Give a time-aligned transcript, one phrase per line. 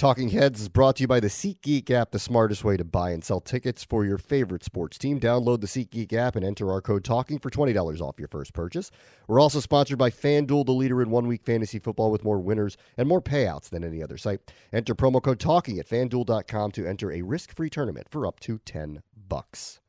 [0.00, 3.10] Talking Heads is brought to you by the SeatGeek app, the smartest way to buy
[3.10, 5.20] and sell tickets for your favorite sports team.
[5.20, 8.90] Download the SeatGeek app and enter our code TALKING for $20 off your first purchase.
[9.28, 12.78] We're also sponsored by FanDuel, the leader in one week fantasy football with more winners
[12.96, 14.40] and more payouts than any other site.
[14.72, 18.58] Enter promo code TALKING at fanduel.com to enter a risk free tournament for up to
[18.64, 19.80] 10 bucks.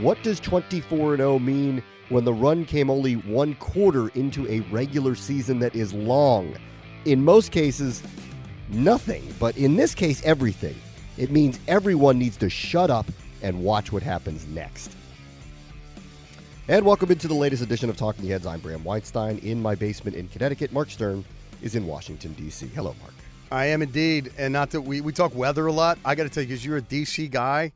[0.00, 5.14] What does 24 0 mean when the run came only one quarter into a regular
[5.14, 6.56] season that is long?
[7.04, 8.02] In most cases,
[8.70, 10.76] nothing, but in this case, everything.
[11.18, 13.06] It means everyone needs to shut up
[13.42, 14.96] and watch what happens next.
[16.68, 18.46] And welcome into the latest edition of Talking the Heads.
[18.46, 20.72] I'm Bram Weinstein in my basement in Connecticut.
[20.72, 21.24] Marc Sterne
[21.62, 22.68] is in Washington, D.C.
[22.68, 23.12] Hello, Marc.
[23.50, 24.32] I am indeed.
[24.38, 25.98] And not that we, we talk weather a lot.
[26.04, 27.26] I got to tell you, because you're a D.C.
[27.28, 27.72] guy,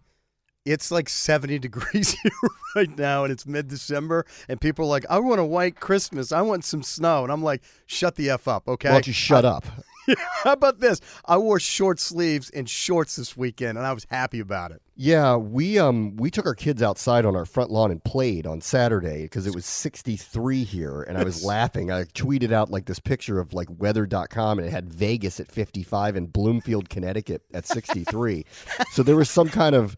[0.65, 2.33] it's like 70 degrees here
[2.77, 6.31] right now, and it's mid December, and people are like, I want a white Christmas.
[6.31, 7.25] I want some snow.
[7.25, 8.89] And I'm like, shut the F up, okay?
[8.89, 9.65] Why don't you shut up?
[10.45, 11.01] How about this?
[11.25, 14.83] I wore short sleeves and shorts this weekend, and I was happy about it.
[14.97, 18.61] Yeah, we um we took our kids outside on our front lawn and played on
[18.61, 21.91] Saturday because it was 63 here, and I was laughing.
[21.91, 26.17] I tweeted out like this picture of like weather.com, and it had Vegas at 55
[26.17, 28.45] and Bloomfield, Connecticut at 63.
[28.93, 29.97] so there was some kind of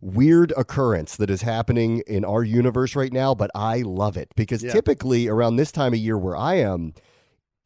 [0.00, 4.62] weird occurrence that is happening in our universe right now, but I love it because
[4.62, 4.72] Yeah.
[4.72, 6.94] typically around this time of year where I am,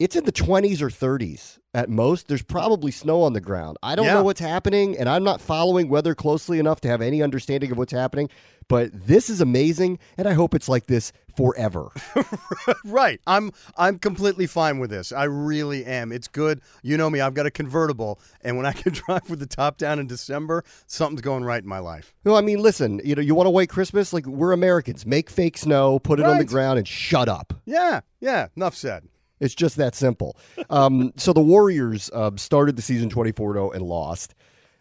[0.02, 2.28] it's in the 20s or 30s at most.
[2.28, 3.76] There's probably snow on the ground.
[3.82, 4.14] I don't Yeah.
[4.14, 7.78] know what's happening, and I'm not following weather closely enough to have any understanding of
[7.78, 8.28] what's happening.
[8.68, 11.88] But this is amazing, and I hope it's like this forever.
[12.84, 13.20] right.
[13.26, 15.12] I'm I'm completely fine with this.
[15.12, 16.12] I really am.
[16.12, 16.60] It's good.
[16.82, 17.20] You know me.
[17.20, 20.64] I've got a convertible, and when I can drive with the top down in December,
[20.86, 22.14] something's going right in my life.
[22.24, 24.12] no, I mean, listen, you know, you want to wait Christmas?
[24.12, 25.04] Like we're Americans.
[25.04, 27.52] Make fake snow, put it on the ground, and shut up.
[27.64, 28.00] Yeah.
[28.20, 28.46] Yeah.
[28.56, 29.04] Enough said.
[29.42, 30.36] It's just that simple.
[30.70, 34.34] Um, so the Warriors uh, started the season 24 0 and lost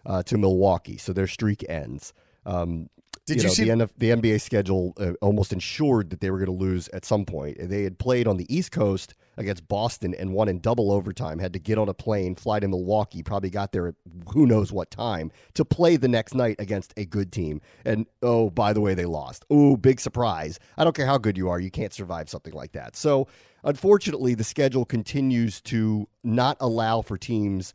[0.06, 0.98] uh, to Milwaukee.
[0.98, 2.14] So their streak ends.
[2.46, 2.90] Um,
[3.26, 6.38] Did you know, see- the, NF the NBA schedule uh, almost ensured that they were
[6.38, 7.58] going to lose at some point.
[7.60, 11.40] They had played on the East Coast against Boston and won in double overtime.
[11.40, 13.24] Had to get on a plane, fly to Milwaukee.
[13.24, 13.96] Probably got there at
[14.34, 17.62] who knows what time to play the next night against a good team.
[17.86, 19.46] And oh, by the way, they lost.
[19.50, 20.60] Oh, big surprise!
[20.78, 22.96] I don't care how good you are, you can't survive something like that.
[22.96, 23.28] So
[23.64, 27.74] unfortunately, the schedule continues to not allow for teams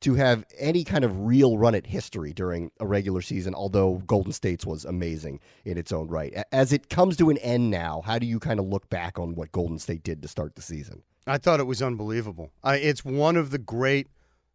[0.00, 4.32] to have any kind of real run at history during a regular season, although Golden
[4.32, 6.32] State's was amazing in its own right.
[6.52, 9.34] As it comes to an end now, how do you kind of look back on
[9.34, 11.02] what Golden State did to start the season?
[11.26, 12.52] I thought it was unbelievable.
[12.62, 14.06] I, it's one of the great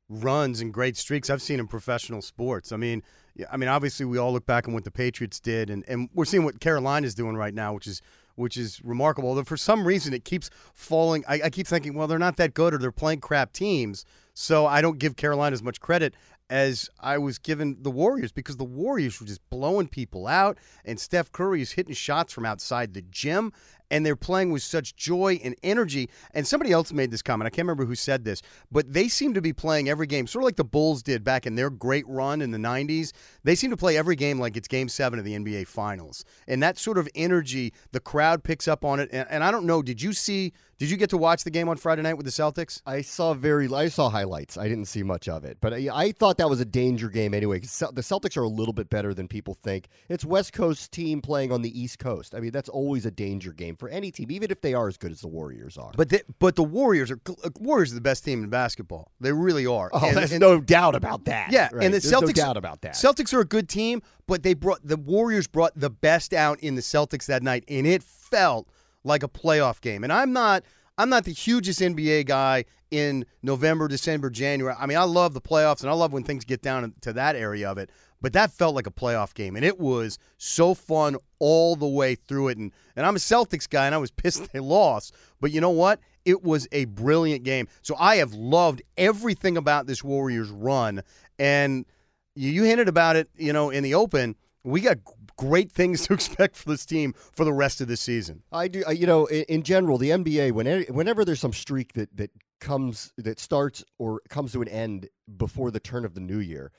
[0.10, 2.72] runs and great streaks I've seen in professional sports.
[2.72, 3.04] I mean,
[3.52, 6.26] I mean, obviously we all look back on what the Patriots did, and, and we're
[6.26, 8.02] seeing what Carolina's doing right now, which is
[8.36, 9.30] which is remarkable.
[9.30, 11.24] Although for some reason it keeps falling.
[11.28, 14.06] I, I keep thinking, well, they're not that good, or they're playing crap teams.
[14.34, 16.16] So I don't give Carolina as much credit
[16.50, 21.00] as I was given the Warriors because the Warriors were just blowing people out, and
[21.00, 23.54] Steph Curry is hitting shots from outside the gym,
[23.94, 26.10] and they're playing with such joy and energy.
[26.34, 27.46] And somebody else made this comment.
[27.46, 30.42] I can't remember who said this, but they seem to be playing every game, sort
[30.42, 33.12] of like the Bulls did back in their great run in the 90s.
[33.44, 36.26] They seem to play every game like it's game seven of the NBA Finals.
[36.48, 39.10] And that sort of energy, the crowd picks up on it.
[39.14, 41.70] And, and I don't know, did you see, did you get to watch the game
[41.70, 42.82] on Friday night with the Celtics?
[42.88, 44.58] I saw very, I saw highlights.
[44.58, 47.36] I didn't see much of it, but I, I thought that was a danger game
[47.36, 47.60] anyway.
[47.60, 49.88] The Celtics are a little bit better than people think.
[50.10, 52.34] It's West Coast team playing on the East Coast.
[52.34, 54.96] I mean, that's always a danger game for any team, even if they are as
[54.96, 55.92] good as the Warriors are.
[55.98, 59.12] But the, but the Warriors are uh, Warriors are the best team in basketball.
[59.20, 59.90] They really are.
[59.92, 61.52] oh, And- there's and- no doubt about that.
[61.52, 61.84] Yeah, right?
[61.84, 62.28] and the There's Celtics.
[62.28, 62.94] no doubt about that.
[62.94, 66.76] Celtics are a good team, but they brought the Warriors brought the best out in
[66.76, 68.70] the Celtics that night, and it felt
[69.04, 70.06] like a playoff game.
[70.06, 70.64] And I'm not
[70.98, 74.76] I'm not the hugest NBA guy in November, December, January.
[74.80, 77.36] I mean, I love the playoffs and I love when things get down to that
[77.36, 77.90] area of it.
[78.24, 82.16] But that felt like a playoff game, and it was so fun all the way
[82.16, 82.58] through it.
[82.58, 85.14] And and I'm a Celtics guy, and I was pissed they lost.
[85.42, 86.00] But you know what?
[86.24, 87.68] It was a brilliant game.
[87.82, 91.04] So I have loved everything about this Warriors run.
[91.38, 91.86] And
[92.34, 94.38] you, you hinted about it, you know, in the open.
[94.64, 95.00] We got
[95.36, 98.42] great things to expect for this team for the rest of the season.
[98.54, 98.86] I do.
[98.90, 102.32] You know, in, general, the NBA, whenever, whenever there's some streak that that
[102.62, 106.72] comes that starts or comes to an end before the turn of the new year,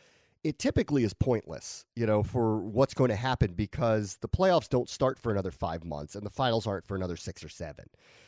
[0.44, 1.86] it typically is pointless.
[1.96, 5.84] You know, for what's going to happen because the playoffs don't start for another five
[5.84, 7.86] months and the finals aren't for another six or seven.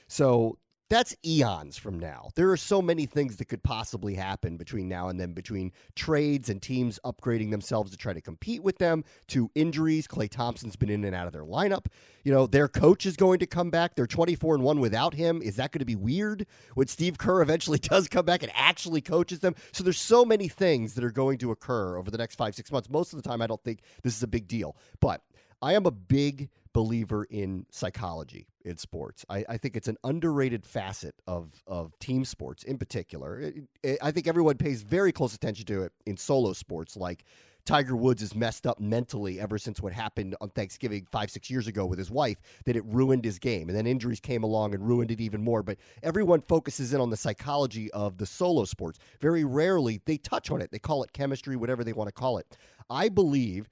[0.09, 2.31] So that's eons from now.
[2.37, 6.49] There are so many things that could possibly happen between now and then, between trades
[6.49, 10.07] and teams upgrading themselves to try to compete with them, to injuries.
[10.07, 11.87] Klay Thompson's been in and out of their lineup.
[12.23, 13.95] You know, their coach is going to come back.
[13.97, 15.43] They're 24 and 1 without him.
[15.43, 19.01] Is that going to be weird when Steve Kerr eventually does come back and actually
[19.01, 19.55] coaches them?
[19.73, 22.71] So there's so many things that are going to occur over the next five, six
[22.71, 22.89] months.
[22.89, 24.77] Most of the time, I don't think this is a big deal.
[25.01, 25.23] But
[25.63, 29.25] I am a big believer in psychology in sports.
[29.31, 33.41] I, I, think it's an underrated facet of, of team sports in particular.
[33.41, 37.25] It, it, I think everyone pays very close attention to it in solo sports, like
[37.67, 41.67] Tiger Woods is messed up mentally ever since what happened on Thanksgiving five, six years
[41.67, 43.69] ago with his wife, that it ruined his game.
[43.69, 45.65] And then injuries came along and ruined it even more.
[45.65, 49.01] But everyone focuses in on the psychology of the solo sports.
[49.21, 50.71] Very rarely they touch on it.
[50.71, 52.47] They call it chemistry, whatever they want to call it.
[52.89, 53.69] I believe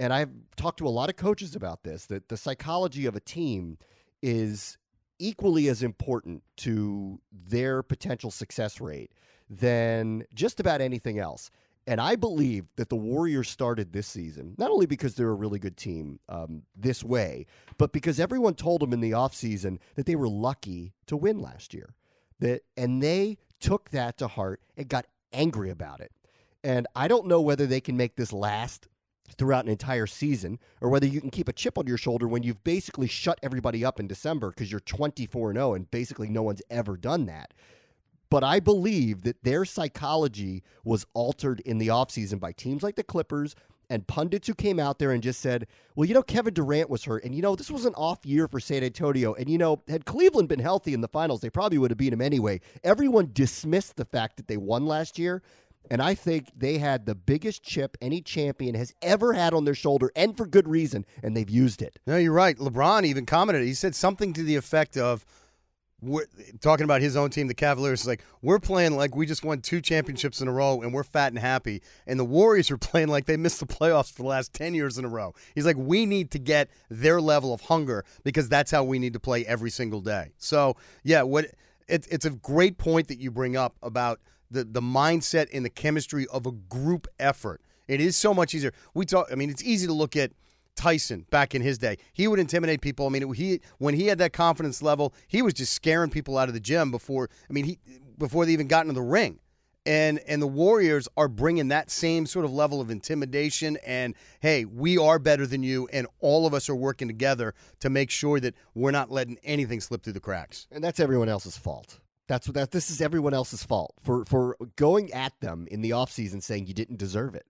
[0.00, 3.20] and I've talked to a lot of coaches about this, that the psychology of a
[3.20, 3.78] team
[4.22, 4.78] is
[5.18, 9.12] equally as important to their potential success rate
[9.48, 11.50] than just about anything else.
[11.86, 15.58] And I believe that the Warriors started this season, not only because they're a really
[15.58, 20.16] good team um, this way, but because everyone told them in the offseason that they
[20.16, 21.94] were lucky to win last year.
[22.40, 26.12] That, and they took that to heart and got angry about it.
[26.64, 28.88] And I don't know whether they can make this last
[29.36, 32.42] throughout an entire season or whether you can keep a chip on your shoulder when
[32.42, 36.62] you've basically shut everybody up in December because you're 24 0 and basically no one's
[36.70, 37.54] ever done that.
[38.30, 43.04] But I believe that their psychology was altered in the offseason by teams like the
[43.04, 43.54] Clippers
[43.90, 47.04] and pundits who came out there and just said, well, you know, Kevin Durant was
[47.04, 47.24] hurt.
[47.24, 49.34] And, you know, this was an off year for San Antonio.
[49.34, 52.12] And, you know, had Cleveland been healthy in the finals, they probably would have beat
[52.12, 52.60] him anyway.
[52.82, 55.42] Everyone dismissed the fact that they won last year.
[55.90, 59.74] And I think they had the biggest chip any champion has ever had on their
[59.74, 61.98] shoulder, and for good reason, and they've used it.
[62.06, 62.56] No, you're right.
[62.56, 63.64] LeBron even commented.
[63.64, 65.24] He said something to the effect of,
[66.04, 66.26] we're
[66.60, 68.06] talking about his own team, the Cavaliers.
[68.06, 71.32] Like we're playing like we just won two championships in a row, and we're fat
[71.32, 71.82] and happy.
[72.06, 74.98] And the Warriors are playing like they missed the playoffs for the last ten years
[74.98, 75.34] in a row.
[75.54, 79.14] He's like, we need to get their level of hunger because that's how we need
[79.14, 80.32] to play every single day.
[80.38, 81.46] So yeah, what
[81.88, 84.20] it, it's a great point that you bring up about
[84.54, 87.60] the the mindset and the chemistry of a group effort.
[87.86, 88.72] It is so much easier.
[88.94, 89.28] We talk.
[89.30, 90.32] I mean, it's easy to look at
[90.76, 91.98] Tyson back in his day.
[92.12, 93.06] He would intimidate people.
[93.06, 96.48] I mean, he when he had that confidence level, he was just scaring people out
[96.48, 97.28] of the gym before.
[97.48, 97.78] I mean, he
[98.18, 99.40] before they even got into the ring.
[99.86, 104.64] And and the Warriors are bringing that same sort of level of intimidation and hey,
[104.64, 108.40] we are better than you and all of us are working together to make sure
[108.40, 110.66] that we're not letting anything slip through the cracks.
[110.70, 112.00] And that's everyone else's fault.
[112.26, 115.90] That's what that this is everyone else's fault for for going at them in the
[115.90, 117.46] offseason saying you didn't deserve it.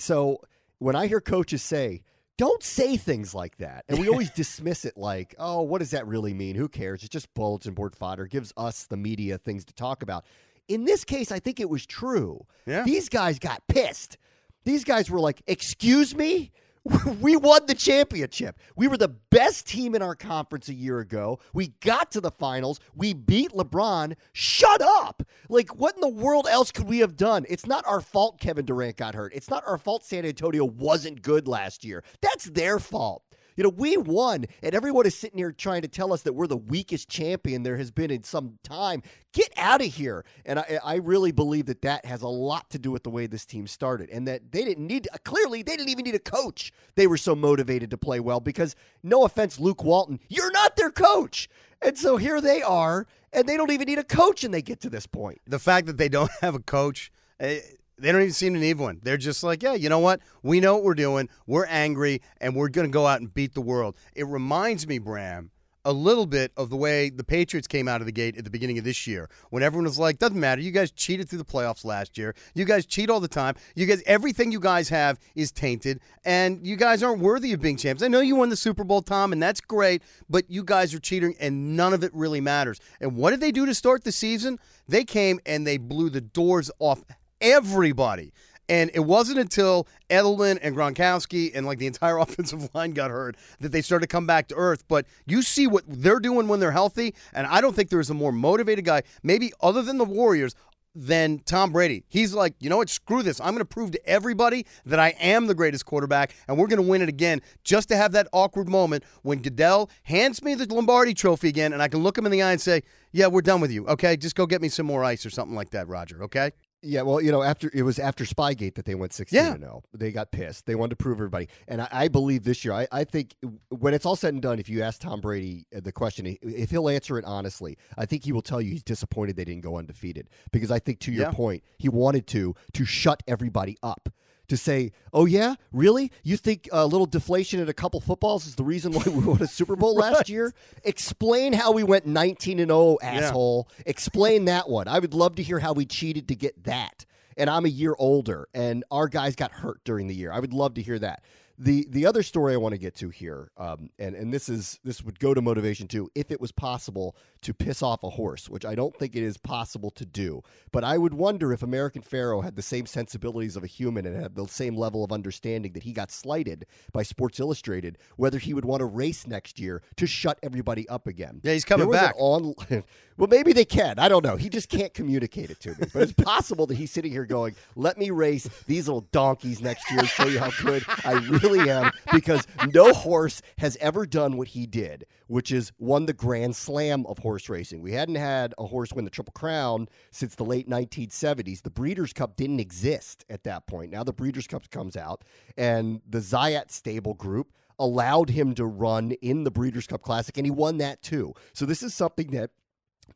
[0.00, 0.40] So
[0.78, 2.02] when I hear coaches say,
[2.36, 3.84] don't say things like that.
[3.88, 6.56] And we always dismiss it like, oh, what does that really mean?
[6.56, 7.00] Who cares?
[7.00, 8.26] It's just bulletin board fodder.
[8.26, 10.24] gives us, the media, things to talk about.
[10.68, 12.44] In this case, I think it was true.
[12.66, 12.82] Yeah.
[12.82, 14.18] These guys got pissed.
[14.64, 16.50] These guys were like, excuse me?
[17.20, 18.58] we won the championship.
[18.76, 21.40] We were the best team in our conference a year ago.
[21.52, 22.80] We got to the finals.
[22.94, 24.14] We beat LeBron.
[24.32, 25.22] Shut up.
[25.48, 27.46] Like, what in the world else could we have done?
[27.48, 29.32] It's not our fault Kevin Durant got hurt.
[29.34, 32.04] It's not our fault San Antonio wasn't good last year.
[32.20, 33.22] That's their fault.
[33.56, 36.46] You know, we won, and everyone is sitting here trying to tell us that we're
[36.46, 39.02] the weakest champion there has been in some time.
[39.32, 40.24] Get out of here.
[40.44, 43.26] And I, I really believe that that has a lot to do with the way
[43.26, 46.72] this team started, and that they didn't need, clearly, they didn't even need a coach.
[46.94, 50.90] They were so motivated to play well because, no offense, Luke Walton, you're not their
[50.90, 51.48] coach.
[51.80, 54.80] And so here they are, and they don't even need a coach, and they get
[54.80, 55.40] to this point.
[55.46, 57.10] The fact that they don't have a coach.
[57.40, 57.60] Eh,
[57.98, 59.00] they don't even seem to need one.
[59.02, 60.20] They're just like, yeah, you know what?
[60.42, 61.28] We know what we're doing.
[61.46, 63.96] We're angry, and we're going to go out and beat the world.
[64.14, 65.50] It reminds me, Bram,
[65.86, 68.50] a little bit of the way the Patriots came out of the gate at the
[68.50, 70.60] beginning of this year when everyone was like, doesn't matter.
[70.60, 72.34] You guys cheated through the playoffs last year.
[72.54, 73.54] You guys cheat all the time.
[73.76, 77.76] You guys, everything you guys have is tainted, and you guys aren't worthy of being
[77.76, 78.02] champs.
[78.02, 80.98] I know you won the Super Bowl, Tom, and that's great, but you guys are
[80.98, 82.80] cheating, and none of it really matters.
[83.00, 84.58] And what did they do to start the season?
[84.88, 87.02] They came and they blew the doors off
[87.40, 88.32] everybody.
[88.68, 93.36] And it wasn't until Edelman and Gronkowski and like the entire offensive line got hurt
[93.60, 94.84] that they started to come back to earth.
[94.88, 98.14] But you see what they're doing when they're healthy, and I don't think there's a
[98.14, 100.54] more motivated guy, maybe other than the Warriors,
[100.96, 102.04] than Tom Brady.
[102.08, 102.88] He's like, you know what?
[102.88, 103.38] Screw this.
[103.38, 106.82] I'm going to prove to everybody that I am the greatest quarterback, and we're going
[106.82, 110.72] to win it again just to have that awkward moment when Goodell hands me the
[110.72, 113.42] Lombardi trophy again, and I can look him in the eye and say, yeah, we're
[113.42, 113.86] done with you.
[113.86, 116.24] Okay, just go get me some more ice or something like that, Roger.
[116.24, 116.50] Okay.
[116.82, 119.52] Yeah, well, you know, after it was after Spygate that they went sixteen Yeah.
[119.54, 119.82] and zero.
[119.92, 120.66] They got pissed.
[120.66, 122.74] They wanted to prove everybody, and I, I believe this year.
[122.74, 123.34] I, I think
[123.70, 126.70] when it's all said and done, if you ask Tom Brady uh, the question, if
[126.70, 129.76] he'll answer it honestly, I think he will tell you he's disappointed they didn't go
[129.78, 131.32] undefeated because I think to your Yeah.
[131.32, 134.08] point, he wanted to to shut everybody up.
[134.48, 136.12] To say, oh yeah, really?
[136.22, 139.42] You think a little deflation at a couple footballs is the reason why we won
[139.42, 140.54] a Super Bowl last year?
[140.84, 143.68] Explain how we went nineteen and oh, zero, asshole.
[143.84, 144.86] Explain that one.
[144.88, 147.04] I would love to hear how we cheated to get that.
[147.36, 150.32] And I'm a year older, and our guys got hurt during the year.
[150.32, 151.22] I would love to hear that.
[151.58, 154.78] The the other story I want to get to here, um, and and this is
[154.84, 156.10] this would go to motivation too.
[156.14, 159.38] If it was possible to piss off a horse, which I don't think it is
[159.38, 163.64] possible to do, but I would wonder if American Pharoah had the same sensibilities of
[163.64, 167.40] a human and had the same level of understanding that he got slighted by Sports
[167.40, 171.40] Illustrated, whether he would want to race next year to shut everybody up again.
[171.42, 172.14] Yeah, he's coming There was an back.
[172.18, 172.54] On,
[173.16, 173.98] well, maybe they can.
[173.98, 174.36] I don't know.
[174.36, 175.86] He just can't communicate it to me.
[175.92, 179.90] But it's possible that he's sitting here going, "Let me race these little donkeys next
[179.90, 184.36] year and show you how good I really am." Because no horse has ever done
[184.36, 187.82] what he did, which is won the Grand Slam of horse racing.
[187.82, 191.62] We hadn't had a horse win the Triple Crown since the late 1970s.
[191.62, 193.92] The Breeders' Cup didn't exist at that point.
[193.92, 195.24] Now the Breeders' Cup comes out,
[195.56, 200.46] and the Zayat Stable Group allowed him to run in the Breeders' Cup Classic, and
[200.46, 201.34] he won that too.
[201.52, 202.50] So this is something that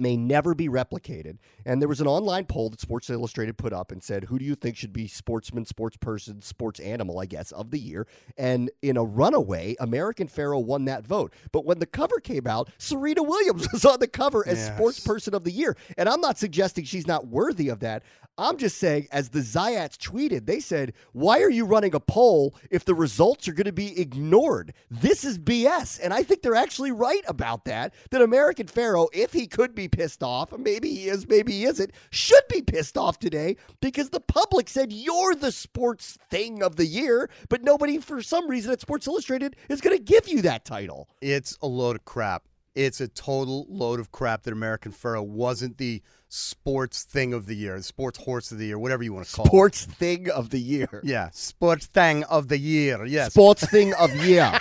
[0.01, 1.39] may never be replicated.
[1.65, 4.45] And there was an online poll that Sports Illustrated put up and said, Who do
[4.45, 8.07] you think should be sportsman, sports person, sports animal, I guess, of the year?
[8.39, 11.33] And in a runaway, American Pharoah won that vote.
[11.53, 14.75] But when the cover came out, Serena Williams was on the cover as Yes.
[14.75, 15.77] sports person of the year.
[15.99, 18.03] And I'm not suggesting she's not worthy of that.
[18.39, 22.55] I'm just saying, as the Zayats tweeted, they said, Why are you running a poll
[22.71, 24.73] if the results are going to be ignored?
[24.91, 26.01] This is BS.
[26.03, 27.93] And I think they're actually right about that.
[28.11, 31.93] That American Pharoah, if he could be pissed off, maybe he is, maybe he isn't,
[32.11, 36.87] should be pissed off today because the public said you're the sports thing of the
[36.87, 40.65] year, but nobody, for some reason, at Sports Illustrated is going to give you that
[40.65, 41.09] title.
[41.21, 42.45] It's a load of crap.
[42.77, 47.55] It's a total load of crap that American Pharoah wasn't the sports thing of the
[47.57, 49.49] year, the sports horse of the year, whatever you want to call it.
[49.49, 51.01] Sports thing of the year.
[51.03, 53.05] Yeah, sports thing of the year.
[53.07, 53.33] Yes.
[53.33, 54.53] Sports thing of year.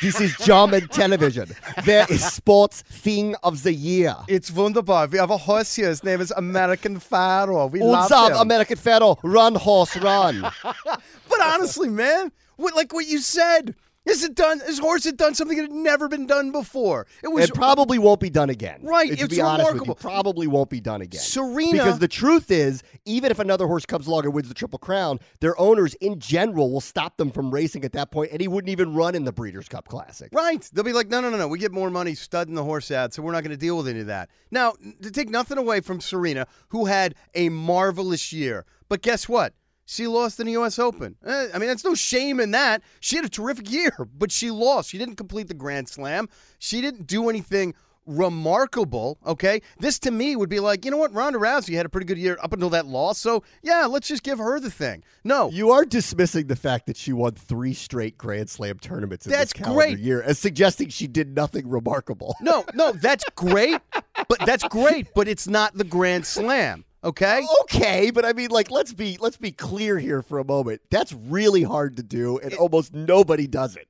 [0.00, 1.50] this is German television.
[1.84, 4.14] There is sports thing of the year.
[4.28, 5.08] It's wunderbar.
[5.08, 5.88] We have a horse here.
[5.88, 7.66] His name is American Pharoah.
[7.66, 8.36] We love him.
[8.38, 10.46] American Pharoah, run horse run.
[11.28, 13.74] But honestly, man, what, like what you said,
[14.06, 14.60] is it done?
[14.60, 17.06] His horse had done something that had never been done before.
[17.22, 18.80] It was It probably won't be done again.
[18.82, 19.94] Right, To it's be honest with you, remarkable.
[19.96, 21.20] probably won't be done again.
[21.20, 24.78] Serena- Because the truth is, even if another horse comes along and wins the Triple
[24.78, 28.48] Crown, their owners in general will stop them from racing at that point, and he
[28.48, 30.28] wouldn't even run in the Breeders' Cup Classic.
[30.32, 30.68] Right.
[30.72, 31.48] They'll be like, no, no, no, no.
[31.48, 33.88] We get more money studding the horse out, so we're not going to deal with
[33.88, 34.30] any of that.
[34.50, 38.64] Now, to take nothing away from Serena, who had a marvelous year.
[38.88, 39.52] But guess what?
[39.86, 40.78] She lost in the U.S.
[40.78, 41.16] Open.
[41.24, 42.82] Eh, I mean, that's no shame in that.
[43.00, 44.90] She had a terrific year, but she lost.
[44.90, 46.28] She didn't complete the Grand Slam.
[46.58, 47.74] She didn't do anything
[48.30, 49.60] remarkable, okay?
[49.80, 51.12] This to me would be like, you know what?
[51.12, 54.22] Ronda Rousey had a pretty good year up until that loss, so yeah, let's just
[54.22, 55.02] give her the thing.
[55.24, 59.32] No, You are dismissing the fact that she won three straight Grand Slam tournaments in
[59.32, 59.98] That's this calendar great.
[59.98, 62.36] year as suggesting she did nothing remarkable.
[62.40, 63.80] No, no, that's great,
[64.28, 66.84] but that's great, but it's not the Grand Slam.
[67.06, 70.80] Okay, Okay, but I mean, like, let's be let's be clear here for a moment.
[70.90, 73.86] That's really hard to do, and almost nobody does it.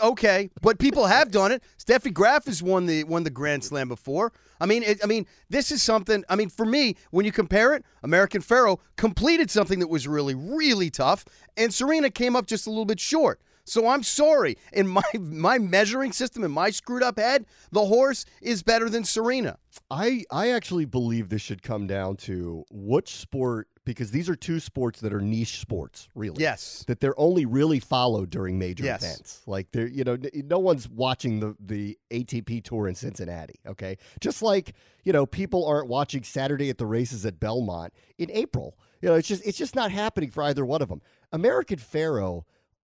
[0.00, 1.60] okay, but people have done it.
[1.76, 4.32] Steffi Graf has won the won the Grand Slam before.
[4.60, 6.24] I mean, it, I mean, this is something.
[6.28, 10.36] I mean, for me, when you compare it, American Pharoah completed something that was really,
[10.36, 11.24] really tough,
[11.56, 13.40] and Serena came up just a little bit short.
[13.64, 14.56] So I'm sorry.
[14.72, 19.04] In my my measuring system, in my screwed up head, the horse is better than
[19.04, 19.58] Serena.
[19.90, 24.60] I I actually believe this should come down to which sport because these are two
[24.60, 26.40] sports that are niche sports, really.
[26.40, 26.84] Yes.
[26.86, 29.02] That they're only really followed during major Yes.
[29.02, 29.42] events.
[29.46, 33.96] Like they're you know no one's watching the the ATP tour in Cincinnati, okay?
[34.20, 38.76] Just like, you know, people aren't watching Saturday at the races at Belmont in April.
[39.00, 41.00] You know, it's just it's just not happening for either one of them.
[41.32, 42.42] American Pharoah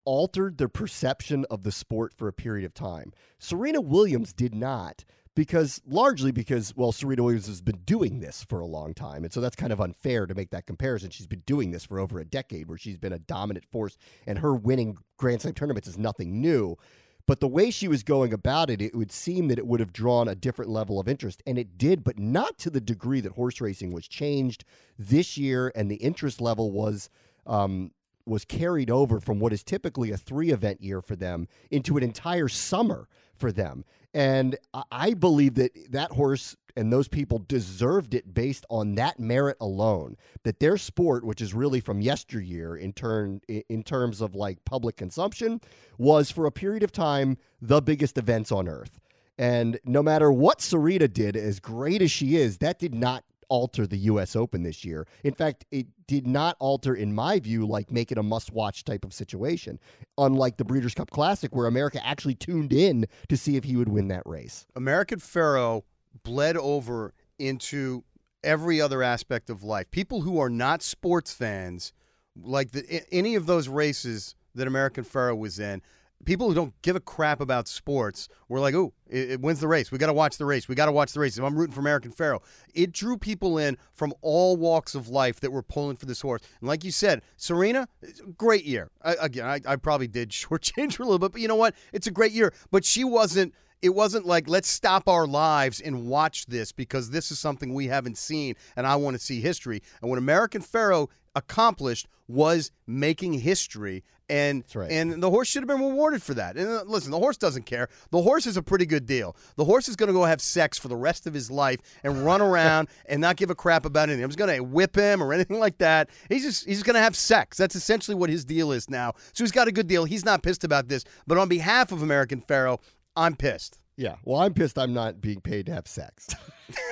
[0.08, 3.12] altered their perception of the sport for a period of time.
[3.38, 8.58] Serena Williams did not because largely because well Serena Williams has been doing this for
[8.58, 9.22] a long time.
[9.22, 11.10] And so that's kind of unfair to make that comparison.
[11.10, 14.38] She's been doing this for over a decade where she's been a dominant force and
[14.38, 16.78] her winning grand slam tournaments is nothing new.
[17.26, 19.92] But the way she was going about it it would seem that it would have
[19.92, 21.42] drawn a different level of interest.
[21.46, 24.64] And it did but not to the degree that horse racing was changed
[24.98, 27.10] this year and the interest level was
[27.46, 27.90] um,
[28.28, 32.02] was carried over from what is typically a three event year for them into an
[32.02, 33.84] entire summer for them.
[34.14, 34.56] And
[34.90, 40.16] I- believe that that horse and those people deserved it based on that merit alone.
[40.44, 44.96] That their sport, which is really from yesteryear in turn in terms of like public
[44.96, 45.60] consumption,
[45.98, 49.00] was for a period of time the biggest events on earth.
[49.36, 53.86] And no matter what Serena did, as great as she is, that did not alter
[53.86, 54.36] the U.S.
[54.36, 55.06] Open this year.
[55.24, 59.04] In fact, it did not alter, in my view, like make it a must-watch type
[59.04, 59.78] of situation.
[60.16, 63.88] Unlike the Breeders' Cup Classic, where America actually tuned in to see if he would
[63.88, 64.66] win that race.
[64.76, 65.82] American Pharoah
[66.22, 68.04] bled over into
[68.42, 69.90] every other aspect of life.
[69.90, 71.92] People who are not sports fans,
[72.36, 75.82] like the, any of those races that American Pharoah was in,
[76.24, 79.68] people who don't give a crap about sports were like, "Oh, it, it wins the
[79.68, 79.90] race.
[79.90, 80.68] We got to watch the race.
[80.68, 82.40] We got to watch the race." If I'm rooting for American Pharoah,
[82.74, 86.42] it drew people in from all walks of life that were pulling for this horse.
[86.60, 87.88] And like you said, Serena,
[88.36, 88.90] great year.
[89.02, 91.74] I, again, I, I probably did shortchange her a little bit, but you know what?
[91.92, 92.52] It's a great year.
[92.70, 93.54] But she wasn't.
[93.80, 97.86] It wasn't like let's stop our lives and watch this because this is something we
[97.86, 99.82] haven't seen and I want to see history.
[100.00, 101.06] And what American Pharoah
[101.36, 104.90] accomplished was making history and right.
[104.90, 106.56] and the horse should have been rewarded for that.
[106.56, 107.88] And uh, listen, the horse doesn't care.
[108.10, 109.36] The horse is a pretty good deal.
[109.56, 112.24] The horse is going to go have sex for the rest of his life and
[112.24, 114.24] run around and not give a crap about anything.
[114.24, 116.10] I'm just going to whip him or anything like that.
[116.28, 117.56] He's just he's going to have sex.
[117.56, 119.14] That's essentially what his deal is now.
[119.32, 120.04] So he's got a good deal.
[120.04, 121.04] He's not pissed about this.
[121.26, 122.78] But on behalf of American Pharoah,
[123.16, 123.78] I'm pissed.
[123.96, 124.14] Yeah.
[124.24, 126.28] Well, I'm pissed I'm not being paid to have sex.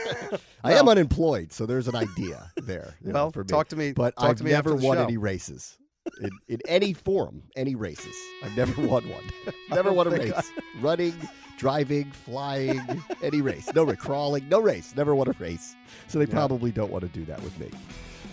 [0.65, 2.97] I am unemployed, so there's an idea there.
[3.01, 3.49] know, Well, for me.
[3.49, 5.05] talk to me- But talk I've to me never won show.
[5.05, 5.79] any races.
[6.21, 8.15] In, in any forum, any races.
[8.43, 9.25] I've never won one.
[9.71, 10.53] never oh won a race.
[10.81, 11.15] Running,
[11.59, 13.69] driving, flying, any race.
[13.75, 13.99] No race.
[13.99, 14.95] Crawling, no race.
[14.97, 15.75] Never won a race.
[16.09, 17.71] So they probably don't want to do that with me.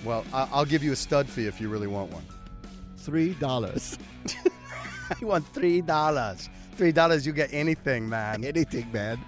[0.03, 2.23] Well, I- I'll give you a stud fee if you really want one.
[2.97, 3.97] Three dollars.
[5.19, 6.49] you want three dollars.
[6.77, 8.43] Three dollars, you get anything, man.
[8.45, 9.19] Anything, man.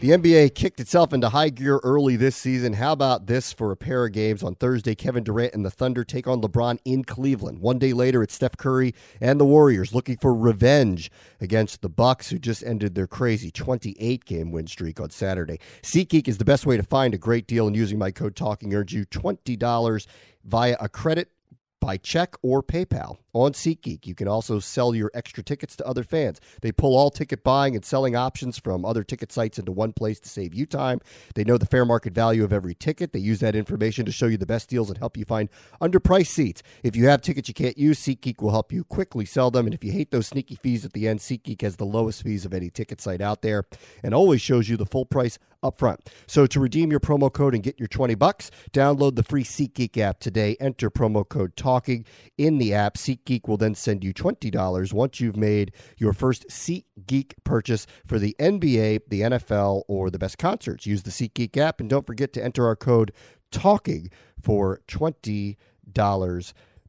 [0.00, 2.74] The NBA kicked itself into high gear early this season.
[2.74, 4.94] How about this for a pair of games on Thursday?
[4.94, 7.58] Kevin Durant and the Thunder take on LeBron in Cleveland.
[7.58, 12.30] One day later, it's Steph Curry and the Warriors looking for revenge against the Bucks,
[12.30, 15.58] who just ended their crazy 28 game win streak on Saturday.
[15.82, 18.72] SeatGeek is the best way to find a great deal, and using my code Talking
[18.74, 20.06] earns you $20
[20.44, 21.32] via a credit
[21.80, 24.06] by check or PayPal on SeatGeek.
[24.06, 26.40] You can also sell your extra tickets to other fans.
[26.62, 30.20] They pull all ticket buying and selling options from other ticket sites into one place
[30.20, 31.00] to save you time.
[31.34, 33.12] They know the fair market value of every ticket.
[33.12, 35.48] They use that information to show you the best deals and help you find
[35.80, 36.62] underpriced seats.
[36.82, 39.66] If you have tickets you can't use, SeatGeek will help you quickly sell them.
[39.66, 42.44] And if you hate those sneaky fees at the end, SeatGeek has the lowest fees
[42.44, 43.64] of any ticket site out there
[44.02, 46.08] and always shows you the full price up front.
[46.26, 49.98] So to redeem your promo code and get your 20 bucks, download the free SeatGeek
[49.98, 50.56] app today.
[50.60, 52.94] Enter promo code TALKING in the app.
[52.94, 58.34] SeatGeek will then send you $20 once you've made your first SeatGeek purchase for the
[58.38, 60.86] NBA, the NFL, or the best concerts.
[60.86, 63.12] Use the SeatGeek app and don't forget to enter our code
[63.50, 64.10] TALKING
[64.42, 65.56] for $20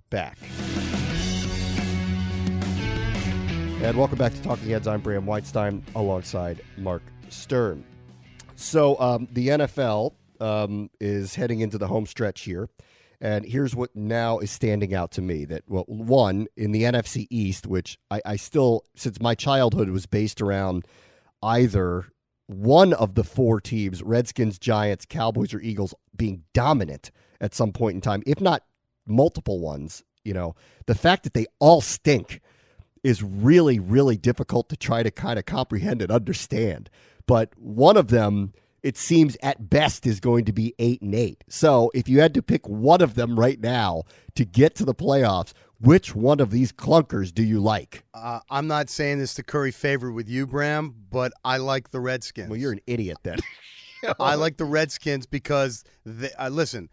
[0.09, 0.37] back.
[3.81, 4.87] And welcome back to Talking Heads.
[4.87, 7.85] I'm Bram Weinstein alongside Marc Sterne.
[8.55, 12.67] So um, the NFL um, is heading into the home stretch here.
[13.21, 17.27] And here's what now is standing out to me that, well, one, in the NFC
[17.29, 20.85] East, which I, I still, since my childhood was based around
[21.43, 22.05] either
[22.47, 27.95] one of the four teams, Redskins, Giants, Cowboys, or Eagles, being dominant at some point
[27.95, 28.63] in time, if not
[29.05, 30.55] multiple ones, you know,
[30.85, 32.41] the fact that they all stink
[33.03, 36.89] is really, really difficult to try to kind of comprehend and understand.
[37.25, 41.43] But one of them, it seems at best, is going to be eight and eight.
[41.49, 44.03] So if you had to pick one of them right now
[44.35, 48.03] to get to the playoffs, which one of these clunkers do you like?
[48.13, 51.99] Uh, I'm not saying this to curry favor with you, Bram, but I like the
[51.99, 52.49] Redskins.
[52.49, 53.39] Well, you're an idiot then.
[54.19, 56.89] I like the Redskins because they, uh, listen,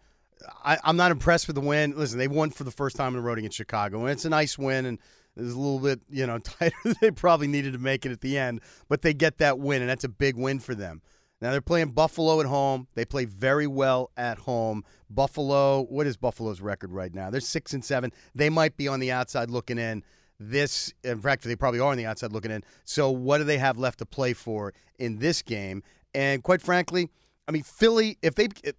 [0.63, 1.97] I, I'm not impressed with the win.
[1.97, 4.29] Listen, they won for the first time in a road against Chicago, and it's a
[4.29, 4.99] nice win, and
[5.35, 8.21] it was a little bit you know tighter they probably needed to make it at
[8.21, 11.01] the end, but they get that win, and that's a big win for them.
[11.41, 12.87] Now they're playing Buffalo at home.
[12.95, 14.83] They play very well at home.
[15.09, 17.29] Buffalo, what is Buffalo's record right now?
[17.29, 18.11] They're six and seven.
[18.33, 20.03] They might be on the outside looking in.
[20.39, 22.63] This, in fact, they probably are on the outside looking in.
[22.83, 25.83] So what do they have left to play for in this game?
[26.13, 27.09] And quite frankly,
[27.47, 28.75] I mean, Philly, if they if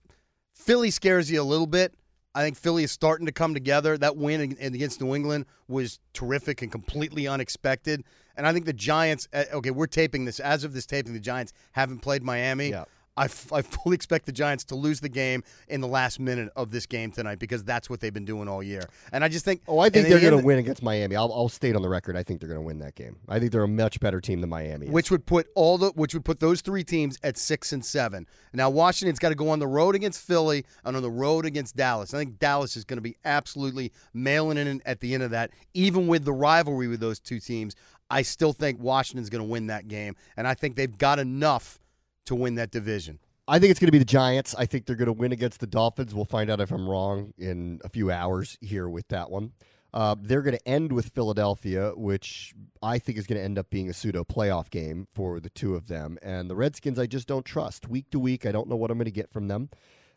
[0.54, 1.94] Philly scares you a little bit,
[2.34, 3.96] I think Philly is starting to come together.
[3.96, 8.04] That win against New England was terrific and completely unexpected.
[8.38, 10.40] And I think the Giants, uh, okay, we're taping this.
[10.40, 12.70] As of this taping, the Giants haven't played Miami.
[12.70, 12.84] Yeah.
[13.18, 16.50] I, f- I fully expect the Giants to lose the game in the last minute
[16.54, 18.82] of this game tonight because that's what they've been doing all year.
[19.12, 19.62] And I just think.
[19.66, 21.16] Oh, I think they're the going to win against Miami.
[21.16, 22.16] I'll, I'll state on the record.
[22.16, 23.16] I think they're going to win that game.
[23.28, 24.86] I think they're a much better team than Miami.
[24.86, 24.92] Is.
[24.92, 28.28] which would put all the which would put those three teams at six and seven.
[28.52, 31.74] Now Washington's got to go on the road against Philly and on the road against
[31.74, 32.14] Dallas.
[32.14, 35.50] I think Dallas is going to be absolutely mailing in at the end of that.
[35.74, 37.74] Even with the rivalry with those two teams,
[38.10, 41.78] I still think Washington's going to win that game, and I think they've got enough
[42.26, 43.18] to win that division.
[43.46, 44.54] I think it's going to be the Giants.
[44.58, 46.14] I think they're going to win against the Dolphins.
[46.14, 49.52] We'll find out if I'm wrong in a few hours here with that one.
[49.94, 53.70] Uh, they're going to end with Philadelphia, which I think is going to end up
[53.70, 56.18] being a pseudo playoff game for the two of them.
[56.20, 57.88] And the Redskins, I just don't trust.
[57.88, 59.70] Week to week, I don't know what I'm going to get from them.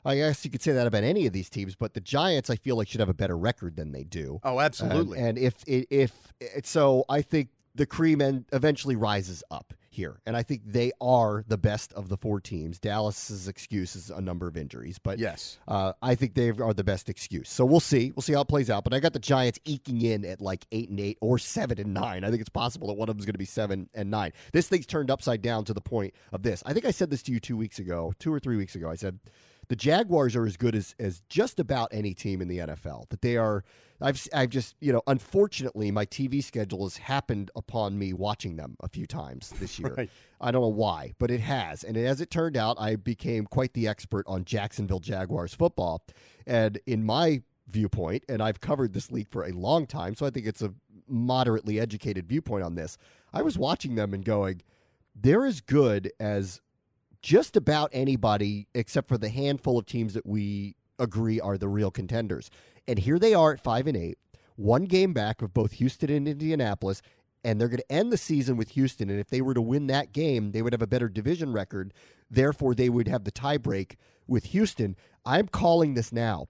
[0.04, 2.58] I guess you could say that about any of these teams, but the Giants, I
[2.58, 4.40] feel like, should have a better record than they do.
[4.44, 5.20] Oh, absolutely.
[5.20, 10.22] And, and if if if so, I think the cream and eventually rises up here,
[10.26, 12.80] and I think they are the best of the four teams.
[12.80, 15.58] Dallas's excuse is a number of injuries, but yes.
[15.68, 17.50] uh, I think they are the best excuse.
[17.50, 18.14] So we'll see.
[18.16, 18.86] We'll see how it plays out.
[18.86, 21.94] But I got the Giants eking in at like eight and eight or seven and
[21.94, 22.24] nine.
[22.24, 24.32] I think it's possible that one of them is going to be seven and nine.
[24.54, 26.64] This thing's turned upside down to the point of this.
[26.66, 28.90] I think I said this to you two weeks ago, two or three weeks ago.
[28.90, 29.20] I said
[29.68, 33.10] the Jaguars are as good as as just about any team in the NFL.
[33.10, 33.64] That they are.
[34.04, 38.76] I've I've just you know unfortunately my TV schedule has happened upon me watching them
[38.82, 39.94] a few times this year.
[39.96, 40.10] Right.
[40.40, 41.84] I don't know why, but it has.
[41.84, 46.04] And as it turned out, I became quite the expert on Jacksonville Jaguars football.
[46.48, 50.32] And in my viewpoint, and I've covered this league for a long time, so I
[50.32, 50.74] think it's a
[51.08, 52.98] moderately educated viewpoint on this.
[53.34, 54.62] I was watching them and going,
[55.16, 56.62] they're as good as
[57.22, 61.92] just about anybody except for the handful of teams that we agree are the real
[61.92, 62.50] contenders.
[62.88, 64.18] And here they are at 5 and 8,
[64.56, 67.02] one game back of both Houston and Indianapolis,
[67.44, 69.88] and they're going to end the season with Houston and if they were to win
[69.88, 71.94] that game, they would have a better division record.
[72.30, 73.96] Therefore, they would have the tiebreak
[74.28, 74.96] with Houston.
[75.26, 76.48] I'm calling this now.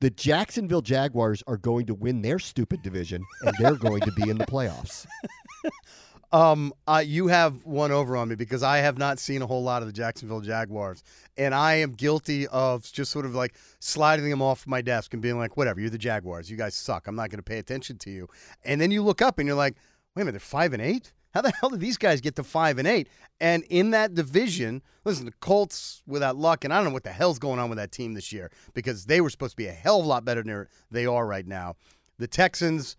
[0.00, 4.30] The Jacksonville Jaguars are going to win their stupid division and they're going to be
[4.30, 5.06] in the playoffs.
[6.30, 9.62] Um, uh, you have one over on me because I have not seen a whole
[9.62, 11.02] lot of the Jacksonville Jaguars,
[11.38, 15.22] and I am guilty of just sort of like sliding them off my desk and
[15.22, 16.50] being like, "Whatever, you're the Jaguars.
[16.50, 17.06] You guys suck.
[17.06, 18.28] I'm not going to pay attention to you."
[18.64, 19.76] And then you look up and you're like,
[20.14, 21.12] "Wait a minute, they're five and eight.
[21.32, 23.08] How the hell did these guys get to five and eight?
[23.40, 27.12] And in that division, listen, the Colts without luck, and I don't know what the
[27.12, 29.72] hell's going on with that team this year because they were supposed to be a
[29.72, 31.76] hell of a lot better than they are right now.
[32.18, 32.96] The Texans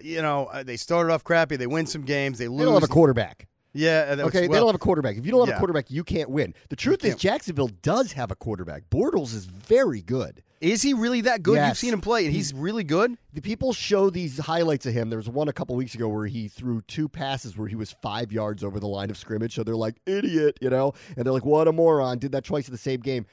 [0.00, 1.56] you know, uh, they started off crappy.
[1.56, 2.38] They win some games.
[2.38, 2.58] They lose.
[2.58, 3.46] They don't have a quarterback.
[3.72, 4.10] yeah.
[4.10, 5.16] and that was- Okay, they don't have a quarterback.
[5.16, 5.56] If you don't have yeah.
[5.56, 6.54] a quarterback, you can't win.
[6.68, 8.84] The truth is, Jacksonville does have a quarterback.
[8.90, 10.42] Bortles is very good.
[10.60, 11.58] Is he really that good?
[11.66, 13.18] You've seen him play, and he's really good.
[13.34, 15.10] The people show these highlights of him.
[15.10, 17.92] There was one a couple weeks ago where he threw two passes where he was
[18.00, 19.54] five yards over the line of scrimmage.
[19.54, 20.94] So they're like, idiot, you know?
[21.16, 22.18] And they're like, what a moron.
[22.18, 23.26] Did that twice in the same game.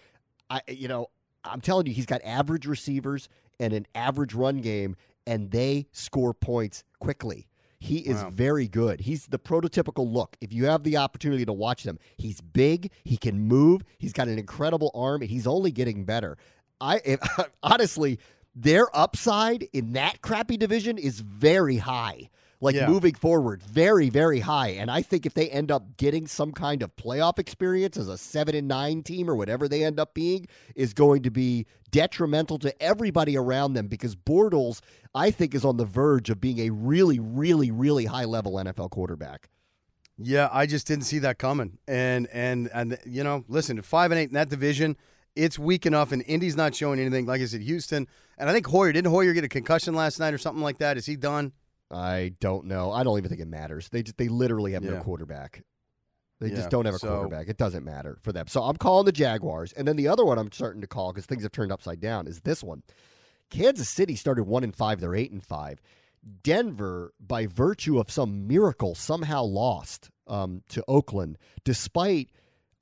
[0.49, 1.07] I, you know,
[1.45, 3.29] I'm telling you, he's got average receivers
[3.61, 7.47] and an average run game, and they score points quickly.
[7.79, 8.29] He is Wow.
[8.29, 9.01] very good.
[9.01, 10.37] He's the prototypical look.
[10.39, 14.27] If you have the opportunity to watch them, he's big, he can move, he's got
[14.27, 16.37] an incredible arm, and he's only getting better.
[16.79, 17.19] I if,
[17.63, 18.19] honestly,
[18.55, 22.29] their upside in that crappy division is very high.
[22.63, 22.87] Like Yeah.
[22.87, 24.69] moving forward, very, very high.
[24.69, 28.17] And I think if they end up getting some kind of playoff experience as a
[28.19, 30.45] seven and nine team or whatever they end up being,
[30.75, 34.79] is going to be detrimental to everybody around them because Bortles,
[35.15, 38.91] I think, is on the verge of being a really, really, really high level NFL
[38.91, 39.49] quarterback.
[40.17, 41.79] Yeah, I just didn't see that coming.
[41.87, 44.97] And and and you know, listen, five and eight in that division,
[45.35, 47.25] it's weak enough, and Indy's not showing anything.
[47.25, 50.33] Like I said, Houston, and I think Hoyer didn't Hoyer get a concussion last night
[50.33, 50.95] or something like that.
[50.97, 51.53] Is he done?
[51.91, 52.91] I don't know.
[52.91, 53.89] I don't even think it matters.
[53.89, 54.91] They just, they literally have Yeah.
[54.91, 55.63] no quarterback.
[56.39, 57.49] They Yeah, just don't have a so- quarterback.
[57.49, 58.47] It doesn't matter for them.
[58.47, 61.25] So I'm calling the Jaguars, and then the other one I'm starting to call because
[61.25, 62.81] things have turned upside down is this one.
[63.49, 64.99] Kansas City started one and five.
[65.01, 65.81] They're eight and five.
[66.43, 72.29] Denver, by virtue of some miracle, somehow lost um, to Oakland, despite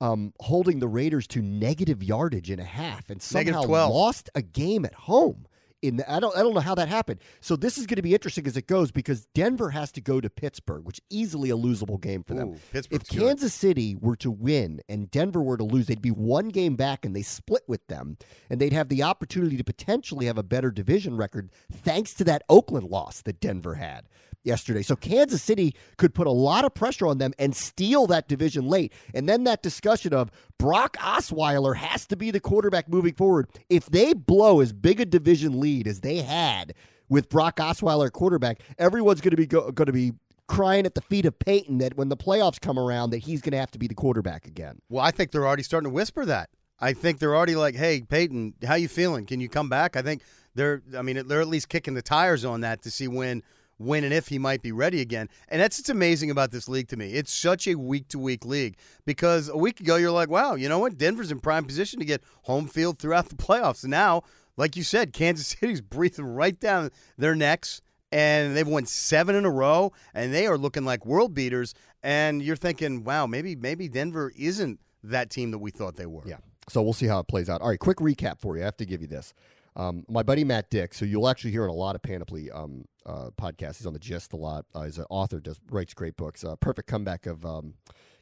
[0.00, 4.84] um, holding the Raiders to negative yardage and a half, and somehow lost a game
[4.84, 5.46] at home.
[5.82, 7.20] In the, I don't I don't know how that happened.
[7.40, 10.20] So this is going to be interesting as it goes because Denver has to go
[10.20, 12.50] to Pittsburgh, which is easily a losable game for them.
[12.50, 13.18] Ooh, If Pittsburgh's good.
[13.20, 17.04] Kansas City were to win and Denver were to lose, they'd be one game back
[17.06, 18.18] and they split with them,
[18.50, 22.42] and they'd have the opportunity to potentially have a better division record thanks to that
[22.50, 24.06] Oakland loss that Denver had
[24.44, 24.82] yesterday.
[24.82, 28.66] So Kansas City could put a lot of pressure on them and steal that division
[28.66, 28.92] late.
[29.14, 33.48] And then that discussion of Brock Osweiler has to be the quarterback moving forward.
[33.68, 36.74] If they blow as big a division lead as they had
[37.08, 40.12] with Brock Osweiler quarterback, everyone's going to be go, going to be
[40.46, 43.52] crying at the feet of Peyton that when the playoffs come around that he's going
[43.52, 44.80] to have to be the quarterback again.
[44.88, 46.50] Well, I think they're already starting to whisper that.
[46.80, 49.26] I think they're already like, "Hey, Peyton, how you feeling?
[49.26, 50.22] Can you come back?" I think
[50.54, 53.42] they're I mean, they're at least kicking the tires on that to see when
[53.80, 55.26] when and if he might be ready again.
[55.48, 57.14] And that's what's amazing about this league to me.
[57.14, 60.68] It's such a week to week league because a week ago you're like, wow, you
[60.68, 60.98] know what?
[60.98, 63.82] Denver's in prime position to get home field throughout the playoffs.
[63.82, 64.22] And now,
[64.58, 67.80] like you said, Kansas City's breathing right down their necks
[68.12, 71.74] and they've won seven in a row and they are looking like world beaters.
[72.02, 76.22] And you're thinking, wow, maybe maybe Denver isn't that team that we thought they were.
[76.26, 76.36] Yeah.
[76.68, 77.62] So we'll see how it plays out.
[77.62, 78.62] All right, quick recap for you.
[78.62, 79.32] I have to give you this.
[79.76, 82.84] Um, my buddy Matt Dicks, who you'll actually hear in a lot of Panoply um,
[83.06, 83.78] uh, podcasts.
[83.78, 84.66] He's on the Gist a lot.
[84.74, 86.44] Uh, he's an author, does writes great books.
[86.44, 87.74] Uh, Perfect comeback of um,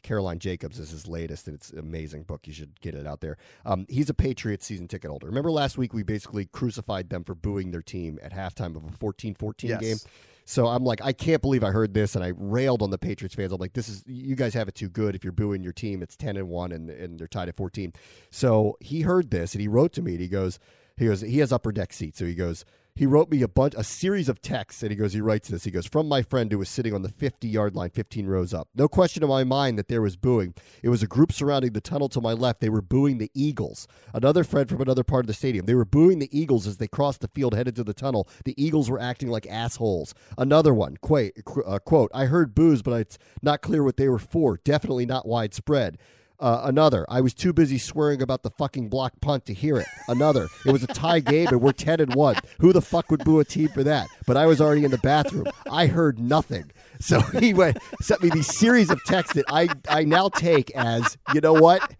[0.02, 2.46] Caroline Jacobs is his latest, and it's an amazing book.
[2.46, 3.36] You should get it out there.
[3.64, 5.26] Um, he's a Patriots season ticket holder.
[5.26, 8.88] Remember last week we basically crucified them for booing their team at halftime of a
[8.96, 9.80] 14-14 Yes.
[9.80, 9.96] game.
[10.44, 13.34] So I'm like, I can't believe I heard this, and I railed on the Patriots
[13.34, 13.52] fans.
[13.52, 15.14] I'm like, this is you guys have it too good.
[15.14, 17.92] If you're booing your team, it's ten and one, and and they're tied at 14.
[18.30, 20.58] So he heard this, and he wrote to me, and he goes,
[20.98, 22.64] he goes, he has upper deck seats, so he goes.
[22.98, 25.62] He wrote me a bunch, a series of texts, and he goes, he writes this.
[25.62, 28.52] He goes, from my friend who was sitting on the 50 yard line, 15 rows
[28.52, 28.68] up.
[28.74, 30.52] No question in my mind that there was booing.
[30.82, 32.60] It was a group surrounding the tunnel to my left.
[32.60, 33.86] They were booing the Eagles.
[34.12, 35.66] Another friend from another part of the stadium.
[35.66, 38.28] They were booing the Eagles as they crossed the field headed to the tunnel.
[38.44, 40.12] The Eagles were acting like assholes.
[40.36, 41.30] Another one, quote,
[41.64, 44.56] uh, quote I heard boos, but it's not clear what they were for.
[44.64, 45.98] Definitely not widespread.
[46.40, 49.86] Uh, another, I was too busy swearing about the fucking block punt to hear it.
[50.06, 52.36] Another, it was a tie game and we're 10 and 1.
[52.60, 54.08] Who the fuck would boo a team for that?
[54.24, 55.46] But I was already in the bathroom.
[55.70, 56.70] I heard nothing.
[57.00, 61.18] So he went, sent me these series of texts that I, I now take as,
[61.34, 61.92] you know what?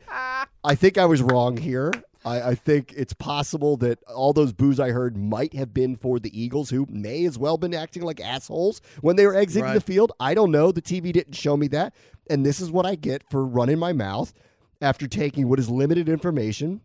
[0.62, 1.92] I think I was wrong here.
[2.29, 6.19] I, I think it's possible that all those boos I heard might have been for
[6.19, 9.75] the Eagles, who may as well been acting like assholes when they were exiting Right.
[9.75, 10.12] the field.
[10.21, 10.71] I don't know.
[10.73, 11.95] The TV didn't show me that.
[12.31, 14.33] And this is what I get for running my mouth
[14.81, 16.83] after taking what is limited information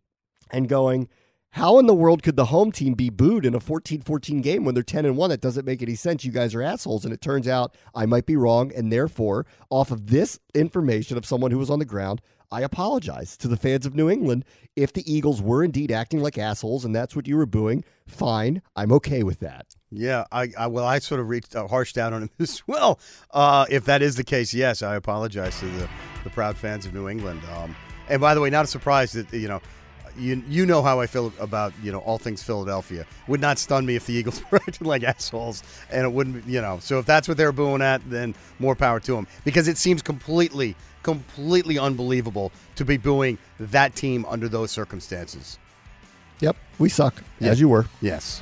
[0.52, 1.10] and going,
[1.52, 4.74] how in the world could the home team be booed in a 14-14 game when
[4.74, 5.30] they're 10 and 1?
[5.30, 6.26] That doesn't make any sense.
[6.26, 7.06] You guys are assholes.
[7.06, 8.72] And it turns out I might be wrong.
[8.74, 12.22] And therefore, off of this information of someone who was on the ground,
[12.54, 14.46] I apologize to the fans of New England.
[14.76, 18.62] If the Eagles were indeed acting like assholes and that's what you were booing, fine.
[18.76, 19.66] I'm okay with that.
[19.90, 23.00] Yeah, I, I well, I sort of reached uh, harsh down on him as well.
[23.32, 25.90] Uh, if that is the case, yes, I apologize to the,
[26.24, 27.42] the proud fans of New England.
[27.56, 27.76] Um,
[28.08, 29.60] and by the way, not a surprise that you know,
[30.18, 33.06] you you know how I feel about you know all things Philadelphia.
[33.28, 36.62] Would not stun me if the Eagles were acting like assholes, and it wouldn't you
[36.62, 36.80] know.
[36.82, 40.02] So if that's what they're booing at, then more power to them because it seems
[40.02, 45.58] completely completely unbelievable to be booing that team under those circumstances.
[46.40, 47.50] Yep, we suck, Yeah.
[47.52, 47.86] as you were.
[48.02, 48.42] Yes.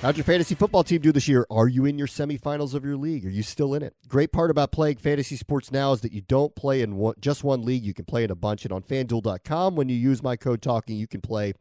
[0.00, 1.44] How'd your fantasy football team do this year?
[1.50, 3.26] Are you in your semifinals of your league?
[3.26, 3.96] Are you still in it?
[4.06, 7.42] Great part about playing fantasy sports now is that you don't play in one, just
[7.42, 7.82] one league.
[7.82, 8.64] You can play in a bunch.
[8.64, 11.54] And on FanDuel.com, when you use my code TALKING, you can play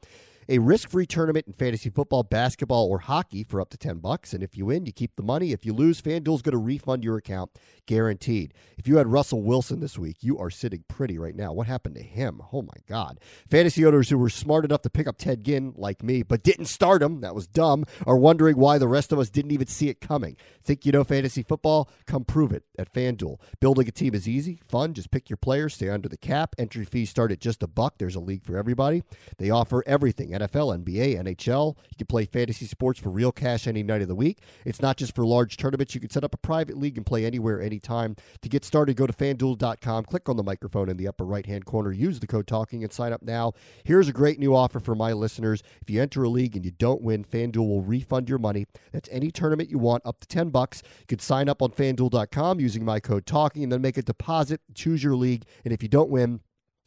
[0.50, 4.34] a risk-free tournament in fantasy football, basketball, or hockey for up to 10 bucks.
[4.34, 5.52] And if you win, you keep the money.
[5.52, 7.52] If you lose, FanDuel's going to refund your account,
[7.86, 8.54] guaranteed.
[8.78, 11.52] If you had Russell Wilson this week, you are sitting pretty right now.
[11.54, 12.42] What happened to him?
[12.54, 13.20] Oh my God.
[13.50, 16.66] Fantasy owners who were smart enough to pick up Ted Ginn, like me, but didn't
[16.66, 19.90] start him, that was dumb, are wondering why the rest of us didn't even see
[19.90, 20.38] it coming.
[20.64, 21.90] Think you know fantasy football?
[22.06, 23.40] Come prove it at FanDuel.
[23.60, 24.94] Building a team is easy, fun.
[24.94, 26.56] Just pick your players, stay under the cap.
[26.58, 27.96] Entry fees start at just a buck.
[27.98, 29.04] There's a league for everybody.
[29.38, 31.76] They offer everything NFL, NBA, NHL.
[31.90, 34.40] You can play fantasy sports for real cash any night of the week.
[34.66, 35.96] It's not just for large tournaments.
[35.96, 38.16] You can set up a private league and play anywhere, anytime.
[38.42, 41.66] To get started, go to fanduel.com, click on the microphone in the upper right hand
[41.66, 43.54] corner, use the code TALKING, and sign up now.
[43.84, 45.64] Here's a great new offer for my listeners.
[45.82, 48.66] If you enter a league and you don't win, FanDuel will refund your money.
[48.92, 50.82] That's any tournament you want, up to 10 bucks.
[51.00, 54.62] You can sign up on fanduel.com using my code TALKING and then make a deposit,
[54.74, 56.42] choose your league, and if you don't win,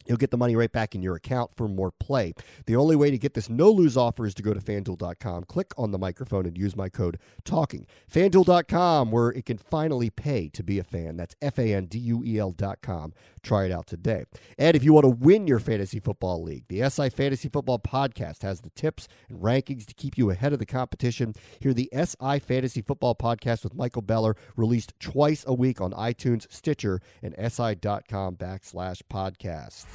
[0.05, 2.33] You'll get the money right back in your account for more play.
[2.65, 5.71] The only way to get this no lose offer is to go to fanduel.com, click
[5.77, 7.85] on the microphone, and use my code TALKING.
[8.11, 11.17] Fanduel.com, where it can finally pay to be a fan.
[11.17, 13.13] That's F A N D U E L.com.
[13.43, 14.25] Try it out today.
[14.57, 18.43] And if you want to win your fantasy football league, the SI Fantasy Football Podcast
[18.43, 21.33] has the tips and rankings to keep you ahead of the competition.
[21.59, 26.51] Hear the SI Fantasy Football Podcast with Michael Beller, released twice a week on iTunes,
[26.51, 29.90] Stitcher, and SI.com backslash podcasts.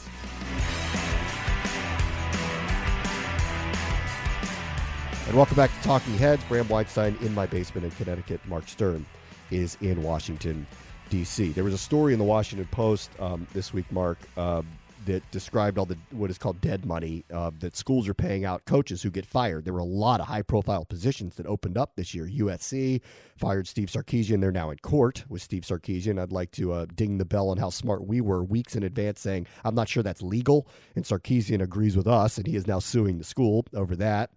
[5.26, 6.44] And welcome back to Talking Heads.
[6.44, 8.40] Bram Weinstein in my basement in Connecticut.
[8.46, 9.04] Marc Sterne
[9.50, 10.66] is in Washington,
[11.10, 11.50] D.C.
[11.50, 14.62] There was a story in the Washington Post um, this week, Marc, uh,
[15.06, 18.64] that described all the what is called dead money uh, that schools are paying out
[18.66, 19.64] coaches who get fired.
[19.64, 22.26] There were a lot of high profile positions that opened up this year.
[22.26, 23.00] USC
[23.36, 24.40] fired Steve Sarkisian.
[24.40, 26.20] They're now in court with Steve Sarkisian.
[26.20, 29.20] I'd like to uh, ding the bell on how smart we were weeks in advance,
[29.20, 32.78] saying I'm not sure that's legal, and Sarkisian agrees with us, and he is now
[32.78, 34.30] suing the school over that.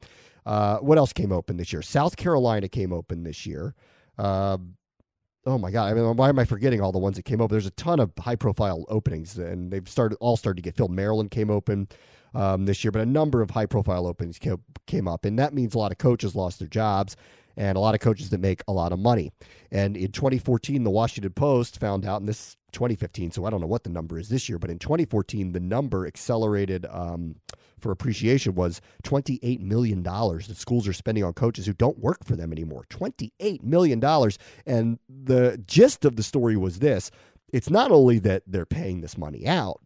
[0.45, 1.81] Uh, what else came open this year?
[1.81, 3.75] South Carolina came open this year.
[4.17, 4.57] Uh,
[5.45, 5.91] oh my god!
[5.91, 7.53] I mean, why am I forgetting all the ones that came open?
[7.53, 10.91] There's a ton of high profile openings, and they've started all started to get filled.
[10.91, 11.87] Maryland came open
[12.33, 15.53] um, this year, but a number of high profile openings came, came up, and that
[15.53, 17.15] means a lot of coaches lost their jobs.
[17.57, 19.33] And a lot of coaches that make a lot of money.
[19.69, 23.67] And in 2014, the Washington Post found out, and this 2015, so I don't know
[23.67, 27.35] what the number is this year, but in 2014, the number accelerated um,
[27.79, 32.35] for appreciation was $28 million that schools are spending on coaches who don't work for
[32.35, 32.85] them anymore.
[32.89, 34.03] $28 million.
[34.65, 37.11] And the gist of the story was this
[37.51, 39.81] it's not only that they're paying this money out,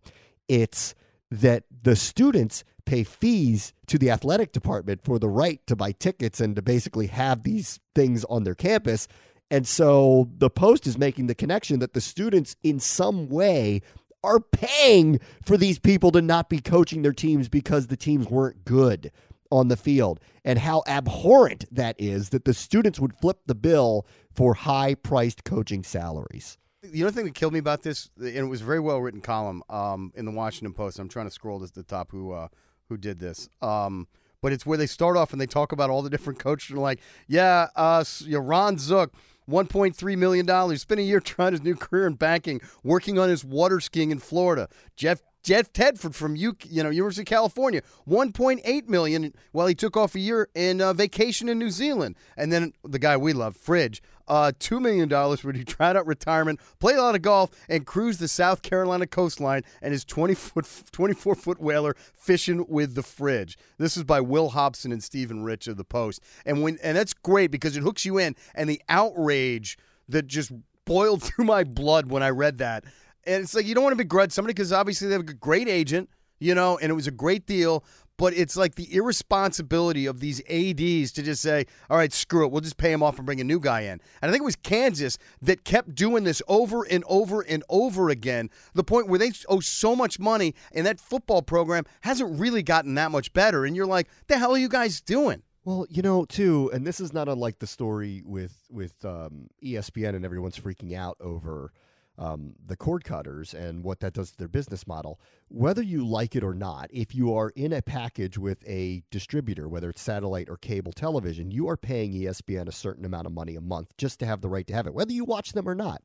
[0.47, 0.95] it's
[1.31, 6.41] that the students pay fees to the athletic department for the right to buy tickets
[6.41, 9.07] and to basically have these things on their campus.
[9.49, 13.81] And so the Post is making the connection that the students, in some way,
[14.23, 18.65] are paying for these people to not be coaching their teams because the teams weren't
[18.65, 19.11] good
[19.51, 24.05] on the field and how abhorrent that is that the students would flip the bill
[24.31, 26.57] for high priced coaching salaries.
[26.81, 29.21] The other thing that killed me about this, and it was a very well written
[29.21, 30.99] column um, in the Washington Post.
[30.99, 32.49] I'm trying to scroll to the top who uh,
[32.89, 33.47] who did this.
[33.61, 34.07] Um,
[34.41, 36.71] but it's where they start off and they talk about all the different coaches.
[36.71, 39.13] And like, yeah, uh, you Ron Zook
[39.49, 40.77] $1.3 million.
[40.77, 44.19] Spent a year trying his new career in banking, working on his water skiing in
[44.19, 44.69] Florida.
[44.95, 49.97] Jeff Jeff Tedford from U, you know University of California, 1.8 million while he took
[49.97, 52.15] off a year in uh, vacation in New Zealand.
[52.37, 56.61] And then the guy we love, Fridge, uh, $2 million when he tried out retirement,
[56.79, 60.65] played a lot of golf, and cruised the South Carolina coastline and his 20 foot,
[60.91, 63.57] 24 foot whaler fishing with the fridge.
[63.77, 66.21] This is by Will Hobson and Stephen Rich of the Post.
[66.45, 69.77] And when and that's great because it hooks you in and the outrage
[70.07, 70.53] that just
[70.85, 72.85] boiled through my blood when I read that
[73.25, 75.67] and it's like you don't want to begrudge somebody because obviously they have a great
[75.67, 76.09] agent,
[76.39, 77.83] you know, and it was a great deal.
[78.15, 82.51] But it's like the irresponsibility of these ADs to just say, all right, screw it.
[82.51, 83.93] We'll just pay him off and bring a new guy in.
[83.93, 88.09] And I think it was Kansas that kept doing this over and over and over
[88.09, 92.61] again, the point where they owe so much money, and that football program hasn't really
[92.61, 93.65] gotten that much better.
[93.65, 95.41] And you're like, the hell are you guys doing?
[95.65, 100.15] Well, you know, too, and this is not unlike the story with with um, ESPN
[100.15, 101.71] and everyone's freaking out over
[102.17, 105.19] um, the cord cutters and what that does to their business model.
[105.47, 109.67] Whether you like it or not, if you are in a package with a distributor,
[109.67, 113.55] whether it's satellite or cable television, you are paying ESPN a certain amount of money
[113.55, 115.75] a month just to have the right to have it, whether you watch them or
[115.75, 116.01] not.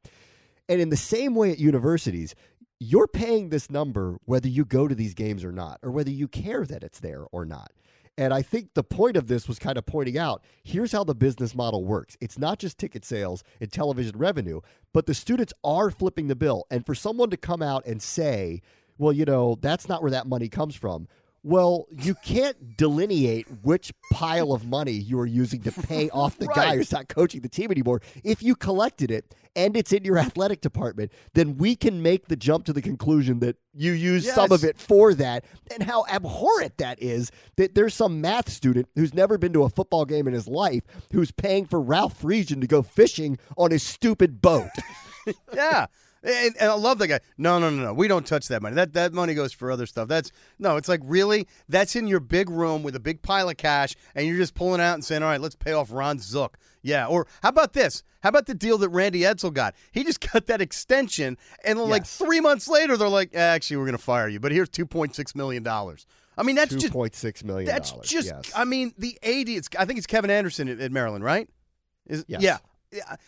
[0.68, 2.34] And in the same way at universities,
[2.80, 6.28] you're paying this number whether you go to these games or not, or whether you
[6.28, 7.72] care that it's there or not.
[8.18, 11.14] And I think the point of this was kind of pointing out here's how the
[11.14, 12.16] business model works.
[12.20, 14.60] It's not just ticket sales and television revenue,
[14.92, 16.66] but the students are flipping the bill.
[16.68, 18.60] And for someone to come out and say,
[18.98, 21.06] well, you know, that's not where that money comes from.
[21.44, 26.46] Well, you can't delineate which pile of money you are using to pay off the
[26.46, 26.56] right.
[26.56, 28.02] guy who's not coaching the team anymore.
[28.24, 32.36] If you collected it and it's in your athletic department, then we can make the
[32.36, 34.34] jump to the conclusion that you use yes.
[34.34, 35.44] some of it for that.
[35.72, 39.68] And how abhorrent that is that there's some math student who's never been to a
[39.68, 43.82] football game in his life who's paying for Ralph Friedgen to go fishing on his
[43.82, 44.70] stupid boat.
[45.54, 45.86] yeah.
[46.22, 47.20] And, and, I love that guy.
[47.36, 47.94] No, no, no, no.
[47.94, 48.74] We don't touch that money.
[48.74, 50.08] That that money goes for other stuff.
[50.08, 50.76] That's no.
[50.76, 51.46] It's like really.
[51.68, 54.80] That's in your big room with a big pile of cash, and you're just pulling
[54.80, 57.06] out and saying, "All right, let's pay off Ron Zook." Yeah.
[57.06, 58.02] Or how about this?
[58.22, 59.74] How about the deal that Randy Edsall got?
[59.92, 63.86] He just got that extension, and like three months later, they're like, eh, "Actually, we're
[63.86, 66.86] going to fire you, but here's two point six million dollars." I mean, that's just
[66.86, 67.66] two point six million.
[67.66, 68.28] That's just.
[68.28, 68.52] Yes.
[68.56, 69.48] I mean, the AD.
[69.48, 69.68] It's.
[69.78, 71.48] I think it's Kevin Anderson at, at Maryland, right?
[72.06, 72.42] Is yes.
[72.42, 72.58] yeah.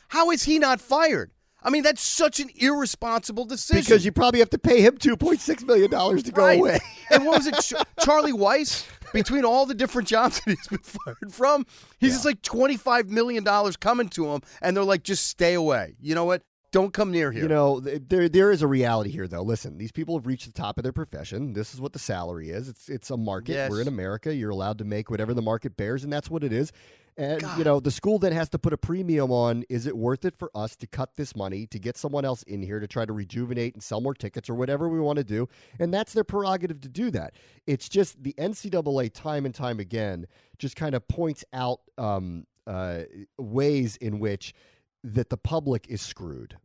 [0.09, 1.31] How is he not fired?
[1.63, 3.83] I mean, that's such an irresponsible decision.
[3.83, 6.59] Because you probably have to pay him $2.6 million to go right.
[6.59, 6.79] away.
[7.11, 7.55] and what was it?
[7.61, 8.87] Ch- Charlie Weis?
[9.13, 11.67] Between all the different jobs that he's been fired from,
[11.99, 12.15] he's yeah.
[12.15, 13.45] just like $25 million
[13.81, 15.97] coming to him, and they're like, just stay away.
[16.01, 16.43] You know what?
[16.73, 17.43] Don't come near here.
[17.43, 19.43] You know, there there is a reality here, though.
[19.43, 21.53] Listen, these people have reached the top of their profession.
[21.53, 22.69] This is what the salary is.
[22.69, 23.55] It's it's a market.
[23.55, 23.71] Yes.
[23.73, 24.33] We're in America.
[24.33, 26.71] You're allowed to make whatever the market bears, and that's what it is.
[27.17, 27.59] And God.
[27.59, 30.37] you know, the school then has to put a premium on: is it worth it
[30.39, 33.13] for us to cut this money to get someone else in here to try to
[33.13, 35.49] rejuvenate and sell more tickets or whatever we want to do?
[35.79, 37.35] And that's their prerogative to do that.
[37.67, 40.27] It's just the NCAA time and time again
[40.59, 43.03] just kind of points out um, uh,
[43.39, 44.55] ways in which
[45.03, 46.57] that the public is screwed.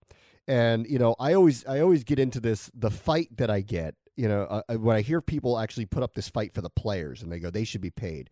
[0.47, 3.95] And you know, I always I always get into this the fight that I get.
[4.15, 6.69] You know, uh, uh, when I hear people actually put up this fight for the
[6.69, 8.29] players and they go they should be paid.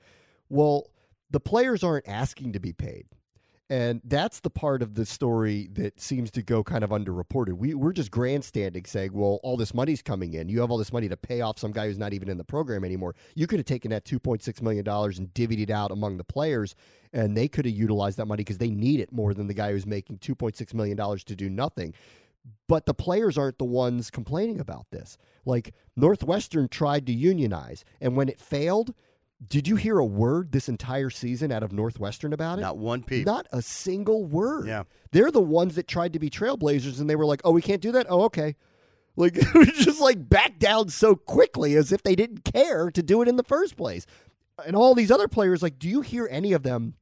[0.50, 0.88] Well,
[1.34, 3.08] the players aren't asking to be paid.
[3.70, 7.54] And that's the part of the story that seems to go kind of underreported.
[7.54, 10.48] We, we're just grandstanding saying, well, all this money's coming in.
[10.48, 12.44] You have all this money to pay off some guy who's not even in the
[12.44, 13.16] program anymore.
[13.34, 16.76] You could have taken that $2.6 million and divvied it out among the players,
[17.14, 19.72] and they could have utilized that money because they need it more than the guy
[19.72, 21.96] who's making $2.6 million to do nothing.
[22.68, 25.18] But the players aren't the ones complaining about this.
[25.46, 28.94] Like Northwestern tried to unionize, and when it failed,
[29.50, 32.62] did you hear a word this entire season out of Northwestern about it?
[32.62, 33.26] Not one peep.
[33.26, 34.68] Not a single word.
[34.68, 34.84] Yeah.
[35.12, 37.82] They're the ones that tried to be trailblazers and they were like, oh, we can't
[37.82, 38.08] do that?
[38.10, 38.56] Oh, okay.
[39.16, 39.34] Like,
[39.76, 43.36] just like back down so quickly as if they didn't care to do it in
[43.36, 44.06] the first place.
[44.66, 46.96] And all these other players, like, do you hear any of them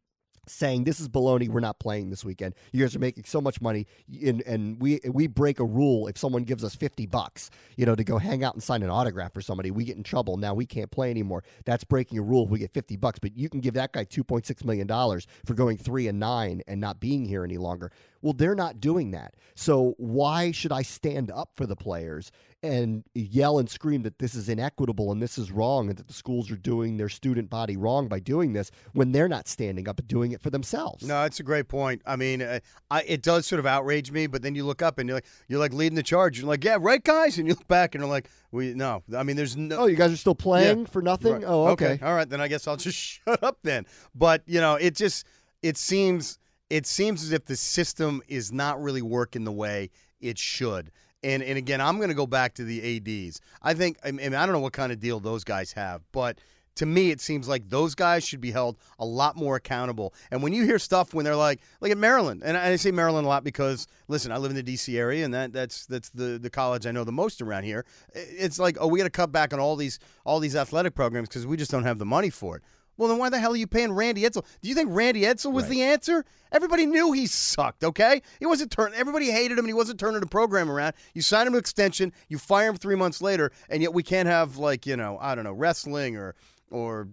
[0.47, 2.55] saying this is baloney we're not playing this weekend.
[2.71, 3.87] You guys are making so much money
[4.25, 7.95] and, and we we break a rule if someone gives us 50 bucks you know
[7.95, 10.53] to go hang out and sign an autograph for somebody we get in trouble now
[10.53, 11.43] we can't play anymore.
[11.65, 14.05] That's breaking a rule if we get 50 bucks but you can give that guy
[14.05, 18.33] 2.6 million dollars for going 3 and 9 and not being here any longer well,
[18.33, 19.35] they're not doing that.
[19.55, 22.31] So why should I stand up for the players
[22.63, 26.13] and yell and scream that this is inequitable and this is wrong and that the
[26.13, 29.97] schools are doing their student body wrong by doing this when they're not standing up
[29.99, 31.03] and doing it for themselves?
[31.03, 32.01] No, that's a great point.
[32.05, 32.59] I mean, uh,
[32.89, 35.25] I, it does sort of outrage me, but then you look up and you're like,
[35.47, 36.39] you're like leading the charge.
[36.39, 39.01] You're like, yeah, right, guys, and you look back and you're like, we no.
[39.15, 39.77] I mean, there's no.
[39.77, 40.85] Oh, you guys are still playing Yeah.
[40.85, 41.33] for nothing?
[41.33, 41.43] Right.
[41.45, 41.99] Oh, okay.
[42.01, 43.85] All right, then I guess I'll just shut up then.
[44.13, 45.25] But you know, it just
[45.63, 46.37] it seems
[46.71, 49.89] it seems as if the system is not really working the way
[50.21, 50.89] it should.
[51.21, 53.41] And and again, I'm going to go back to the ads.
[53.61, 56.39] I think I mean I don't know what kind of deal those guys have, but
[56.75, 60.13] to me, it seems like those guys should be held a lot more accountable.
[60.31, 63.25] And when you hear stuff when they're like, like at Maryland, and I say Maryland
[63.25, 64.97] a lot because listen, I live in the D.C.
[64.97, 67.85] area, and that that's that's the the college I know the most around here.
[68.13, 71.27] It's like, oh, we got to cut back on all these all these athletic programs
[71.27, 72.63] because we just don't have the money for it.
[73.01, 74.45] Well, then why the hell are you paying Randy Edsall?
[74.61, 75.71] Do you think Randy Edsall was Right.
[75.71, 76.23] the answer?
[76.51, 78.21] Everybody knew he sucked, okay?
[78.39, 80.93] He wasn't turning everybody hated him and he wasn't turning the program around.
[81.15, 84.27] You sign him an extension, you fire him three months later, and yet we can't
[84.27, 86.35] have like, you know, I don't know, wrestling or
[86.69, 87.07] or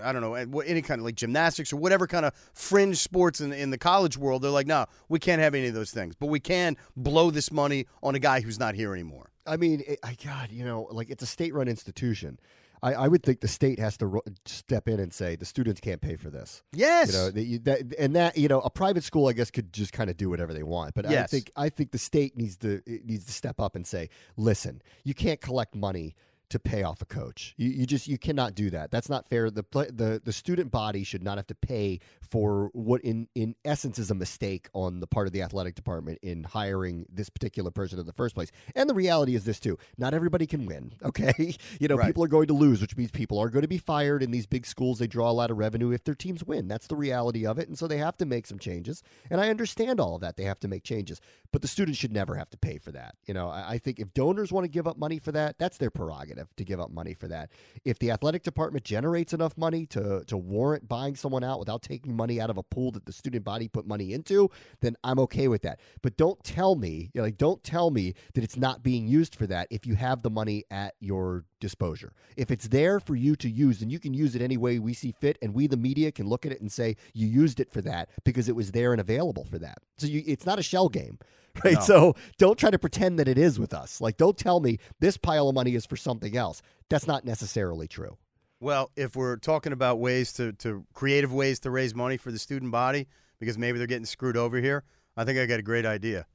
[0.00, 3.52] I don't know, any kind of like gymnastics or whatever kind of fringe sports in,
[3.52, 4.42] in the college world.
[4.42, 6.14] They're like, no, we can't have any of those things.
[6.14, 9.30] But we can blow this money on a guy who's not here anymore.
[9.44, 12.38] I mean, it, I God, you know, like it's a state-run institution.
[12.82, 15.80] I, I would think the state has to ro- step in and say the students
[15.80, 16.62] can't pay for this.
[16.72, 17.12] Yes.
[17.12, 19.92] You know, that, that, and that you know, a private school, I guess, could just
[19.92, 20.94] kind of do whatever they want.
[20.94, 23.86] But I think I think the state needs to it needs to step up and
[23.86, 26.14] say, listen, you can't collect money
[26.50, 27.54] to pay off a coach.
[27.56, 28.90] You, you just you cannot do that.
[28.90, 29.50] That's not fair.
[29.50, 32.00] The the the student body should not have to pay
[32.32, 36.18] for what in in essence is a mistake on the part of the athletic department
[36.22, 38.50] in hiring this particular person in the first place.
[38.74, 40.94] And the reality is this too: not everybody can win.
[41.12, 42.06] Okay, you know, Right.
[42.06, 44.46] people are going to lose, which means people are going to be fired in these
[44.46, 44.98] big schools.
[44.98, 46.68] They draw a lot of revenue if their teams win.
[46.68, 49.02] That's the reality of it, and so they have to make some changes.
[49.28, 51.20] And I understand all of that; they have to make changes,
[51.52, 53.16] but the students should never have to pay for that.
[53.26, 55.76] You know, I, I think if donors want to give up money for that, that's
[55.76, 57.50] their prerogative to give up money for that.
[57.84, 62.16] If the athletic department generates enough money to to warrant buying someone out without taking
[62.16, 64.50] money out of a pool that the student body put money into,
[64.80, 65.80] then I'm okay with that.
[66.02, 69.34] But don't tell me, you know, like, don't tell me that it's not being used
[69.34, 72.10] for that if you have the money at your disposal.
[72.36, 74.94] If it's there for you to use, then you can use it any way we
[74.94, 77.72] see fit, and we, the media, can look at it and say you used it
[77.72, 79.78] for that because it was there and available for that.
[79.98, 81.18] So you, it's not a shell game.
[81.62, 81.74] Right.
[81.74, 81.80] No.
[81.80, 84.00] So don't try to pretend that it is with us.
[84.00, 86.62] Like, don't tell me this pile of money is for something else.
[86.88, 88.16] That's not necessarily true.
[88.62, 92.38] Well, if we're talking about ways to, to creative ways to raise money for the
[92.38, 93.08] student body,
[93.40, 94.84] because maybe they're getting screwed over here,
[95.16, 96.26] I think I got a great idea.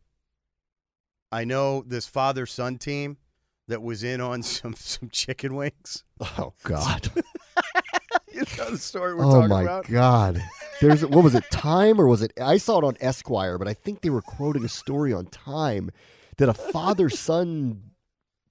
[1.32, 3.15] I know this father son team
[3.69, 6.03] that was in on some, some chicken wings.
[6.19, 7.09] Oh God.
[8.34, 9.88] you know the story we're oh talking my about?
[9.88, 10.43] God.
[10.82, 11.49] There's what was it?
[11.49, 12.34] Time or was it?
[12.41, 15.91] I saw it on Esquire, but I think they were quoting a story on Time
[16.39, 17.84] that a father son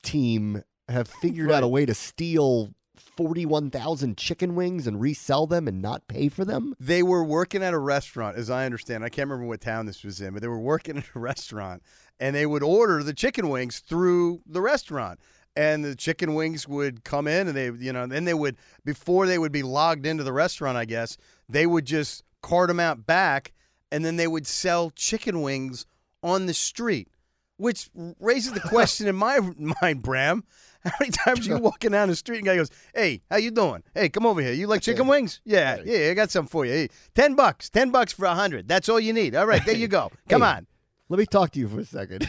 [0.02, 2.70] team have figured out a way to steal
[3.00, 6.74] forty-one thousand chicken wings and resell them and not pay for them.
[6.80, 9.04] They were working at a restaurant, as I understand.
[9.04, 11.82] I can't remember what town this was in, but they were working at a restaurant,
[12.18, 15.20] and they would order the chicken wings through the restaurant.
[15.58, 19.26] And the chicken wings would come in, and they, you know, then they would before
[19.26, 20.76] they would be logged into the restaurant.
[20.76, 21.16] I guess
[21.48, 23.52] they would just cart them out back,
[23.90, 25.86] and then they would sell chicken wings
[26.22, 27.08] on the street,
[27.56, 27.88] which
[28.20, 29.40] raises the question in my
[29.80, 30.44] mind, Bram.
[30.90, 33.50] How many times are you walking down the street and guy goes, "Hey, how you
[33.50, 33.82] doing?
[33.94, 34.52] Hey, come over here.
[34.52, 35.40] You like chicken wings?
[35.44, 36.72] Yeah, yeah, I got some for you.
[36.72, 38.68] Hey, ten bucks, ten bucks for a hundred.
[38.68, 39.34] That's all you need.
[39.34, 40.10] All right, there you go.
[40.28, 40.48] Come Hey.
[40.48, 40.66] on.
[41.08, 42.28] Let me talk to you for a second.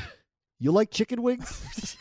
[0.59, 1.97] You like chicken wings?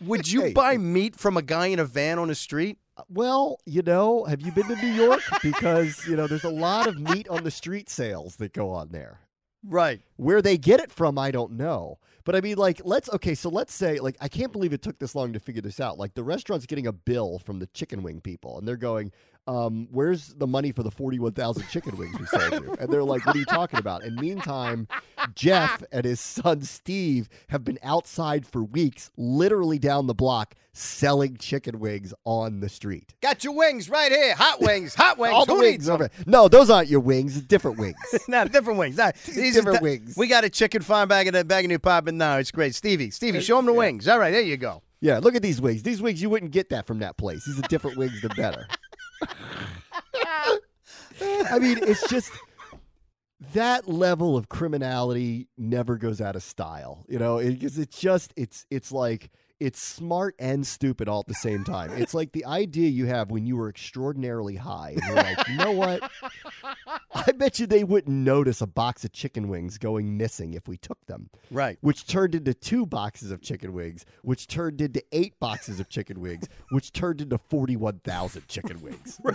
[0.00, 0.52] Would you Hey.
[0.52, 2.78] buy meat from a guy in a van on the street?
[2.96, 5.22] Uh, well, you know, have you been to New York?
[5.42, 8.88] Because, you know, there's a lot of meat on the street sales that go on
[8.90, 9.20] there.
[9.64, 10.00] Right.
[10.16, 11.98] Where they get it from, I don't know.
[12.28, 13.34] But I mean, like, let's okay.
[13.34, 15.96] So let's say, like, I can't believe it took this long to figure this out.
[15.96, 19.12] Like, the restaurant's getting a bill from the chicken wing people, and they're going,
[19.48, 23.02] um, "Where's the money for the forty-one thousand chicken wings we sold you?" And they're
[23.02, 24.86] like, "What are you talking about?" And meantime,
[25.34, 31.36] Jeff and his son Steve have been outside for weeks, literally down the block, selling
[31.38, 33.14] chicken wings on the street.
[33.22, 34.34] Got your wings right here.
[34.34, 34.94] Hot wings.
[34.94, 35.34] Hot wings.
[35.34, 36.10] All the Who wings over.
[36.26, 37.40] No, those aren't your wings.
[37.40, 37.96] Different wings.
[38.28, 38.96] no, different wings.
[38.98, 40.14] No, these are different di- wings.
[40.16, 42.50] We got a chicken farm bag of the bag of new pop, and no, it's
[42.50, 42.74] great.
[42.74, 44.06] Stevie, Stevie, show them the wings.
[44.06, 44.82] All right, there you go.
[45.00, 45.82] Yeah, look at these wings.
[45.84, 47.44] These wings you wouldn't get that from that place.
[47.46, 48.20] These are different wings.
[48.20, 48.66] They're better.
[51.20, 52.30] I mean, it's just
[53.54, 57.04] that level of criminality never goes out of style.
[57.08, 59.30] You know, because it's just it's it's like
[59.60, 61.90] it's smart and stupid all at the same time.
[61.92, 65.56] It's like the idea you have when you were extraordinarily high and you're like, you
[65.56, 66.08] know what?
[67.14, 70.76] I bet you they wouldn't notice a box of chicken wings going missing if we
[70.76, 71.78] took them Right.
[71.80, 76.20] which turned into two boxes of chicken wings, which turned into eight boxes of chicken
[76.20, 79.20] wings, which turned into 41,000 chicken wings.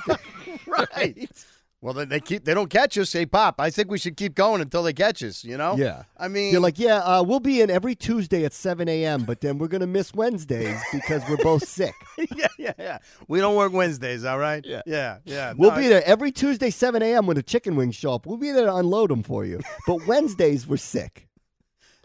[0.67, 1.30] Right.
[1.84, 3.11] Well, they, they keep they don't catch us.
[3.11, 5.43] Hey, Pop, I think we should keep going until they catch us.
[5.43, 5.75] You know?
[5.75, 6.03] Yeah.
[6.17, 9.41] I mean, You're like, yeah, uh, we'll be in every Tuesday at 7 a.m., but
[9.41, 11.93] then we're going to miss Wednesdays because we're both sick.
[12.38, 12.97] yeah, yeah, yeah.
[13.27, 14.65] We don't work Wednesdays, all right?
[14.65, 14.81] Yeah.
[14.86, 15.53] yeah, yeah.
[15.57, 17.27] We'll No, be there every Tuesday, 7 a.m.
[17.27, 18.25] when the chicken wings show up.
[18.25, 19.59] We'll be there to unload them for you.
[19.86, 21.27] But Wednesdays, we're sick.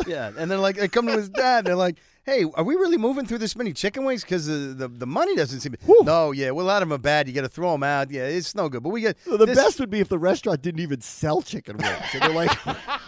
[0.07, 1.65] Yeah, and then like they come to his dad.
[1.65, 1.99] They're like,
[2.29, 4.23] "Hey, are we really moving through this many chicken wings?
[4.23, 6.03] Because the, the the money doesn't seem." Whew.
[6.05, 7.27] No, yeah, well, a lot of them are bad.
[7.29, 8.11] You got to throw them out.
[8.11, 8.83] Yeah, it's no good.
[8.83, 11.77] But we get The this- best would be if the restaurant didn't even sell chicken
[11.79, 11.95] wings.
[12.13, 12.51] And they're like,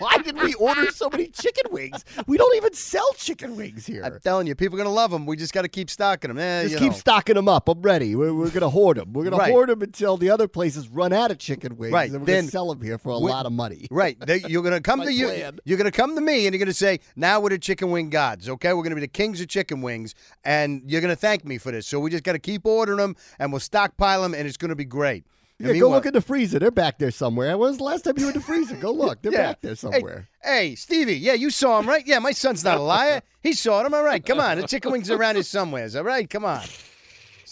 [0.00, 2.04] why did we order so many chicken wings?
[2.26, 4.02] We don't even sell chicken wings here.
[4.04, 5.26] I'm telling you, people are gonna love them.
[5.26, 6.38] We just got to keep stocking them.
[6.38, 6.98] Eh, Just keep know.
[6.98, 7.68] stocking them up.
[7.68, 8.16] I'm ready.
[8.16, 9.12] We're, we're going to hoard them.
[9.12, 9.46] We're Right.
[9.46, 11.92] to hoard them until the other places run out of chicken wings.
[11.92, 12.10] Right.
[12.10, 13.86] And we're going Then to sell them here for a lot of money.
[13.90, 15.30] Right, they, you're gonna come to you.
[15.64, 18.48] You're gonna come to me, and you're gonna say, "Now we're the chicken wing gods."
[18.48, 21.70] Okay, we're gonna be the kings of chicken wings, and you're gonna thank me for
[21.70, 21.86] this.
[21.86, 24.74] So we just got to keep ordering them, and we'll stockpile them, and it's gonna
[24.76, 25.24] be great.
[25.60, 26.58] Yeah, go look in the freezer.
[26.58, 27.56] They're back there somewhere.
[27.58, 28.76] When was the last time you were in the freezer?
[28.76, 29.20] Go look.
[29.22, 29.48] They're Yeah.
[29.48, 30.28] back there somewhere.
[30.42, 32.06] Hey, Stevie, yeah, you saw him, right?
[32.06, 33.20] Yeah, my son's not a liar.
[33.42, 33.92] He saw them.
[33.94, 34.58] All right, come on.
[34.58, 35.94] The chicken wings are around here somewheres.
[35.94, 36.62] All right, come on.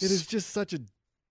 [0.00, 0.80] It is just such a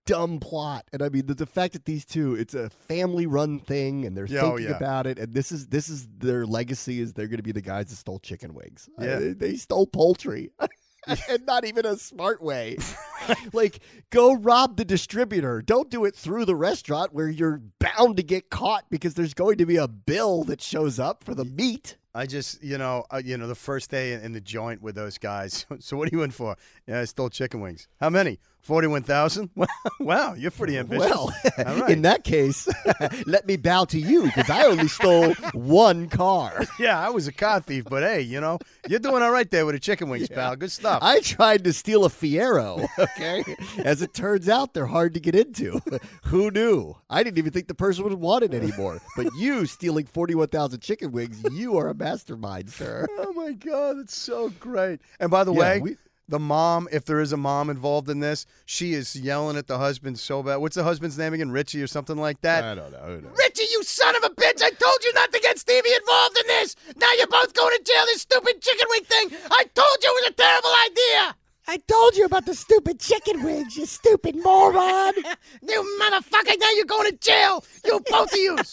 [0.06, 0.84] dumb plot.
[0.92, 4.26] And I mean, the, the fact that these two, it's a family-run thing, and they're
[4.26, 4.76] Yeah, oh, thinking yeah.
[4.76, 5.18] about it.
[5.18, 7.00] And this is this is their legacy.
[7.00, 8.88] Is they're going to be the guys that stole chicken wings.
[9.00, 9.14] Yeah.
[9.14, 10.50] Uh, they stole poultry.
[11.28, 12.76] and not even a smart way.
[13.52, 13.80] like,
[14.10, 15.62] go rob the distributor.
[15.62, 19.58] Don't do it through the restaurant where you're bound to get caught because there's going
[19.58, 21.96] to be a bill that shows up for the meat.
[22.14, 25.18] I just, you know, uh, you know, the first day in the joint with those
[25.18, 25.66] guys.
[25.80, 26.56] So what are you in for?
[26.86, 27.86] Yeah, I stole chicken wings.
[28.00, 28.40] How many?
[28.62, 29.48] Forty-one thousand.
[30.00, 31.08] wow, you're pretty ambitious.
[31.08, 31.88] Well, right.
[31.90, 32.68] in that case,
[33.26, 36.64] let me bow to you because I only stole one car.
[36.78, 39.64] yeah, I was a car thief, but hey, you know, you're doing all right there
[39.64, 40.54] with the chicken wings, pal.
[40.54, 40.98] Good stuff.
[41.02, 43.42] I tried to steal a Fiero, okay?
[43.78, 45.80] As it turns out, they're hard to get into.
[46.24, 46.94] Who knew?
[47.08, 49.00] I didn't even think the person would want it anymore.
[49.16, 53.06] But you stealing 41,000 chicken wings, you are a mastermind, sir.
[53.18, 55.00] oh my god, it's so great.
[55.20, 55.96] And by the Yeah, way, we-
[56.28, 59.78] the mom, if there is a mom involved in this, she is yelling at the
[59.78, 60.56] husband so bad.
[60.56, 61.50] What's the husband's name again?
[61.50, 62.64] Richie or something like that.
[62.64, 62.98] I don't know.
[62.98, 63.36] Who knows?
[63.38, 64.62] Richie, you son of a bitch!
[64.62, 66.76] I told you not to get Stevie involved in this.
[66.96, 68.04] Now you're both going to jail.
[68.06, 69.38] This stupid chicken wing thing.
[69.50, 71.36] I told you it was a terrible idea.
[71.70, 75.12] I told you about the stupid chicken wings, you stupid moron.
[75.62, 76.58] You motherfucker!
[76.58, 77.64] Now you're going to jail.
[77.84, 78.56] You both of you.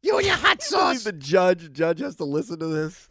[0.00, 0.62] You and your hot I believe
[0.98, 1.04] sauce.
[1.04, 3.08] the judge judge has to listen to this.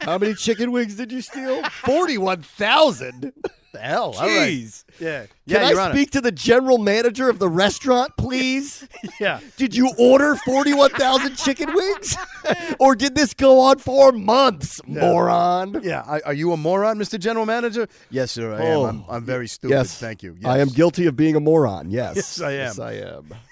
[0.00, 1.62] How many chicken wings did you steal?
[1.84, 3.32] 41,000.
[3.72, 4.14] The hell?
[4.18, 4.48] All right.
[4.50, 4.84] Jeez.
[4.98, 5.20] Yeah.
[5.20, 8.88] Can yeah, Your I speak to the general manager of the restaurant, please?
[9.20, 9.40] Yeah.
[9.56, 12.16] Did you order 41,000 chicken wings?
[12.80, 15.80] or did this go on for months, moron?
[15.82, 16.02] Yeah.
[16.06, 17.18] I, are you a moron, Mr.
[17.18, 17.88] General Manager?
[18.10, 18.54] Yes, sir.
[18.54, 18.86] I Oh.
[18.86, 19.04] am.
[19.08, 19.74] I'm, I'm very stupid.
[19.74, 19.98] Yes.
[19.98, 20.36] Thank you.
[20.44, 21.90] I am guilty of being a moron.
[21.90, 22.16] Yes.
[22.16, 22.58] Yes, I am.
[22.58, 23.34] Yes, I am.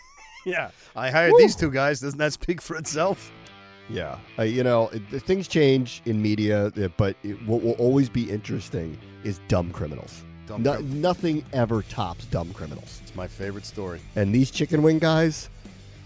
[0.47, 0.71] Yeah.
[0.95, 1.39] I hired Woo.
[1.41, 1.99] these two guys.
[1.99, 3.33] Doesn't that speak for itself?
[3.89, 4.19] Yeah.
[4.39, 8.31] Uh, you know, it, things change in media, uh, but it, what will always be
[8.31, 10.23] interesting is dumb criminals.
[10.47, 13.01] Dumb No- crim- nothing ever tops dumb criminals.
[13.03, 14.01] It's my favorite story.
[14.17, 15.49] And these chicken wing guys,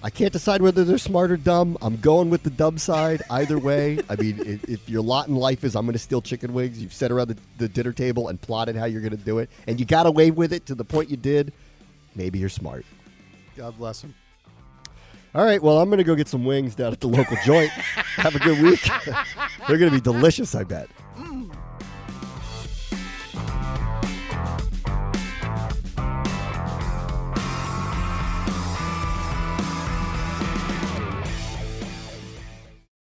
[0.03, 1.77] I can't decide whether they're smart or dumb.
[1.83, 4.01] I'm going with the dumb side either way.
[4.09, 6.83] I mean, if, if your lot in life is I'm going to steal chicken wings,
[6.83, 9.51] you've sat around the, the dinner table and plotted how you're going to do it,
[9.67, 11.53] and you got away with it to the point you did,
[12.15, 12.85] maybe you're smart.
[13.57, 14.15] God bless him.
[15.33, 17.71] All right, well, I'm going to go get some wings down at the local joint.
[17.71, 18.81] Have a good week.
[19.69, 20.89] They're going to be delicious, I bet.